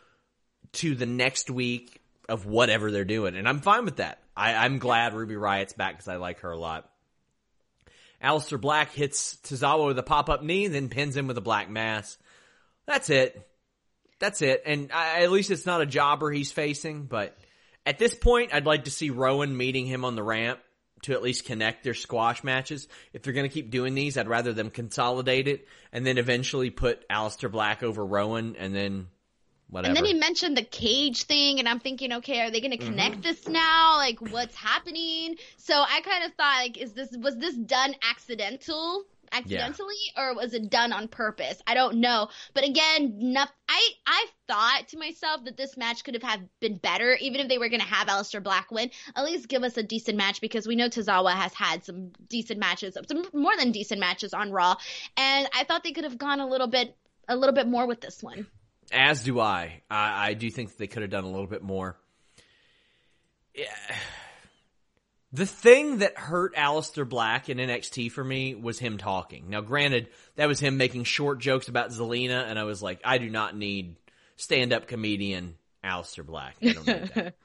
[0.73, 4.21] to the next week of whatever they're doing, and I'm fine with that.
[4.35, 6.91] I, I'm glad Ruby Riot's back because I like her a lot.
[8.25, 11.43] Aleister Black hits Tozawa with a pop up knee, and then pins him with a
[11.43, 12.17] black mass.
[12.87, 13.49] That's it.
[14.19, 14.63] That's it.
[14.65, 17.37] And I, at least it's not a jobber he's facing, but
[17.85, 20.61] at this point, I'd like to see Rowan meeting him on the ramp
[21.03, 22.89] to at least connect their squash matches.
[23.13, 26.71] If they're going to keep doing these, I'd rather them consolidate it and then eventually
[26.71, 29.09] put Aleister Black over Rowan and then
[29.75, 29.89] whatever.
[29.89, 32.79] And then he mentioned the cage thing, and I'm thinking, okay, are they going to
[32.79, 32.89] Mm-hmm.
[32.89, 33.97] connect this now?
[33.97, 35.37] Like, what's happening?
[35.59, 39.05] So I kind of thought, like, is this was this done accidental?
[39.33, 41.61] Accidentally, or was it done on purpose?
[41.67, 42.29] I don't know.
[42.53, 46.77] But again, no, I I thought to myself that this match could have had been
[46.77, 48.91] better, even if they were going to have Aleister Black win.
[49.17, 52.61] At least give us a decent match because we know Tozawa has had some decent
[52.61, 54.77] matches, some more than decent matches on Raw,
[55.17, 56.97] and I thought they could have gone a little bit
[57.27, 58.47] a little bit more with this one.
[58.93, 59.83] As do I.
[59.91, 61.97] I, I do think that they could have done a little bit more.
[63.55, 63.65] Yeah.
[65.33, 69.51] The thing that hurt Aleister Black in NXT for me was him talking.
[69.51, 73.19] Now, granted, that was him making short jokes about Zelina, and I was like, I
[73.19, 73.97] do not need
[74.37, 76.57] stand-up comedian Aleister Black.
[76.63, 77.35] I don't need that.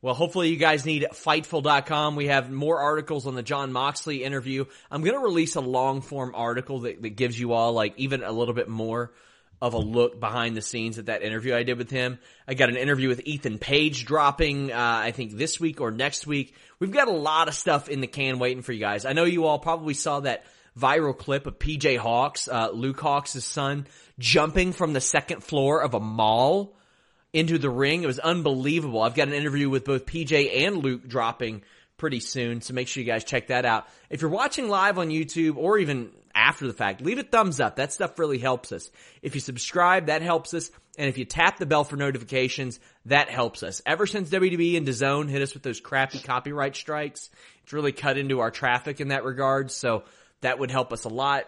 [0.00, 2.14] Well, hopefully you guys need Fightful.com.
[2.14, 4.64] We have more articles on the Jon Moxley interview.
[4.92, 8.22] I'm going to release a long form article that, that gives you all like even
[8.22, 9.12] a little bit more
[9.60, 12.18] of a look behind the scenes at that interview I did with him.
[12.46, 16.26] I got an interview with Ethan Page dropping, uh, I think this week or next
[16.26, 16.54] week.
[16.78, 19.04] We've got a lot of stuff in the can waiting for you guys.
[19.04, 20.44] I know you all probably saw that
[20.78, 23.86] viral clip of PJ Hawx, uh, Luke Hawx' son,
[24.18, 26.76] jumping from the second floor of a mall
[27.32, 28.02] into the ring.
[28.02, 29.02] It was unbelievable.
[29.02, 31.62] I've got an interview with both PJ and Luke dropping
[31.96, 33.88] pretty soon, so make sure you guys check that out.
[34.08, 37.76] If you're watching live on YouTube or even after the fact, leave a thumbs up.
[37.76, 38.90] That stuff really helps us.
[39.22, 40.70] If you subscribe, that helps us.
[40.96, 43.82] And if you tap the bell for notifications, that helps us.
[43.84, 47.28] Ever since WWE and DAZN hit us with those crappy copyright strikes,
[47.62, 49.70] it's really cut into our traffic in that regard.
[49.70, 50.04] So
[50.40, 51.46] that would help us a lot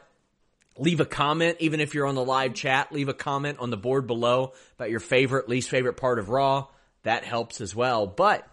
[0.81, 3.77] leave a comment, even if you're on the live chat, leave a comment on the
[3.77, 6.69] board below about your favorite, least favorite part of Raw.
[7.03, 8.07] That helps as well.
[8.07, 8.47] But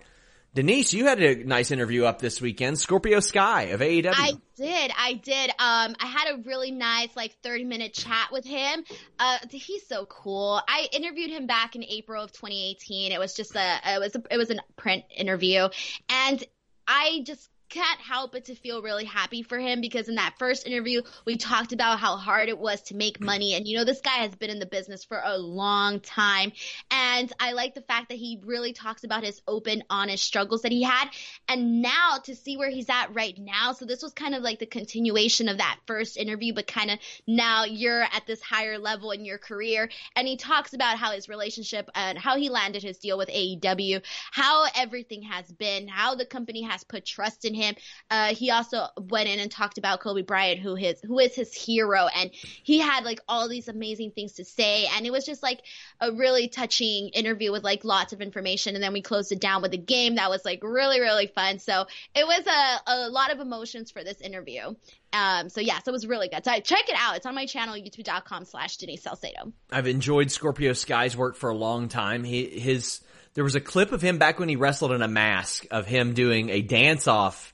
[0.58, 2.80] Denise, you had a nice interview up this weekend.
[2.80, 4.12] Scorpio Sky of AEW.
[4.12, 4.92] I did.
[4.98, 5.52] I did.
[5.52, 8.84] Um, I had a really nice, like, 30 minute chat with him.
[9.20, 10.60] Uh, he's so cool.
[10.68, 13.12] I interviewed him back in April of 2018.
[13.12, 15.68] It was just a, it was a, it was a print interview.
[16.10, 16.44] And
[16.88, 20.68] I just can't help but to feel really happy for him because in that first
[20.68, 23.54] interview we talked about how hard it was to make money.
[23.54, 26.52] And you know this guy has been in the business for a long time.
[26.92, 30.72] And I like the fact that he really talks about his open honest struggles that
[30.72, 31.10] he had.
[31.48, 33.74] And now to see where he's at right now.
[33.74, 37.00] So this was kind of like the continuation of that first interview but kind of
[37.26, 39.90] now you're at this higher level in your career.
[40.16, 44.02] And he talks about how his relationship and how he landed his deal with AEW
[44.32, 47.76] how everything has been how the company has put trust in him.
[48.10, 51.54] Uh, he also went in and talked about Kobe Bryant, who his who is his
[51.54, 55.44] hero, and he had like all these amazing things to say, and it was just
[55.44, 55.62] like
[56.00, 59.62] a really touching interview with like lots of information, and then we closed it down
[59.62, 61.60] with a game that was like really really fun.
[61.60, 61.86] So
[62.16, 64.76] it was a a lot of emotions for this interview.
[65.14, 66.44] Um, so yeah, so it was really good.
[66.44, 67.16] So check it out.
[67.16, 69.54] It's on my channel, youtube.com slash Denise Salcedo.
[69.72, 72.24] I've enjoyed Scorpio Sky's work for a long time.
[72.24, 73.02] He, his,
[73.38, 76.16] there was a clip of him back when he wrestled in a mask of him
[76.16, 77.54] doing a dance off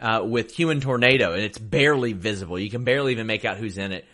[0.00, 2.58] uh, with Human Tornado, and it's barely visible.
[2.58, 4.06] You can barely even make out who's in it.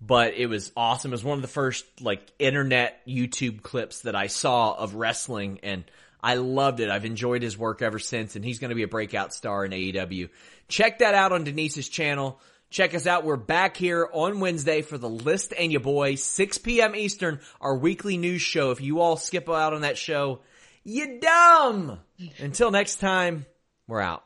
[0.00, 1.12] But it was awesome.
[1.12, 5.60] It was one of the first like internet YouTube clips that I saw of wrestling,
[5.62, 5.84] and
[6.20, 6.90] I loved it.
[6.90, 9.70] I've enjoyed his work ever since, and he's going to be a breakout star in
[9.70, 10.30] AEW.
[10.66, 12.40] Check that out on Denise's channel.
[12.70, 13.24] Check us out.
[13.24, 16.96] We're back here on Wednesday for the list and your boy, 6 p.m.
[16.96, 18.72] Eastern, our weekly news show.
[18.72, 20.40] If you all skip out on that show,
[20.86, 21.98] you dumb.
[22.38, 23.44] Until next time,
[23.88, 24.25] we're out.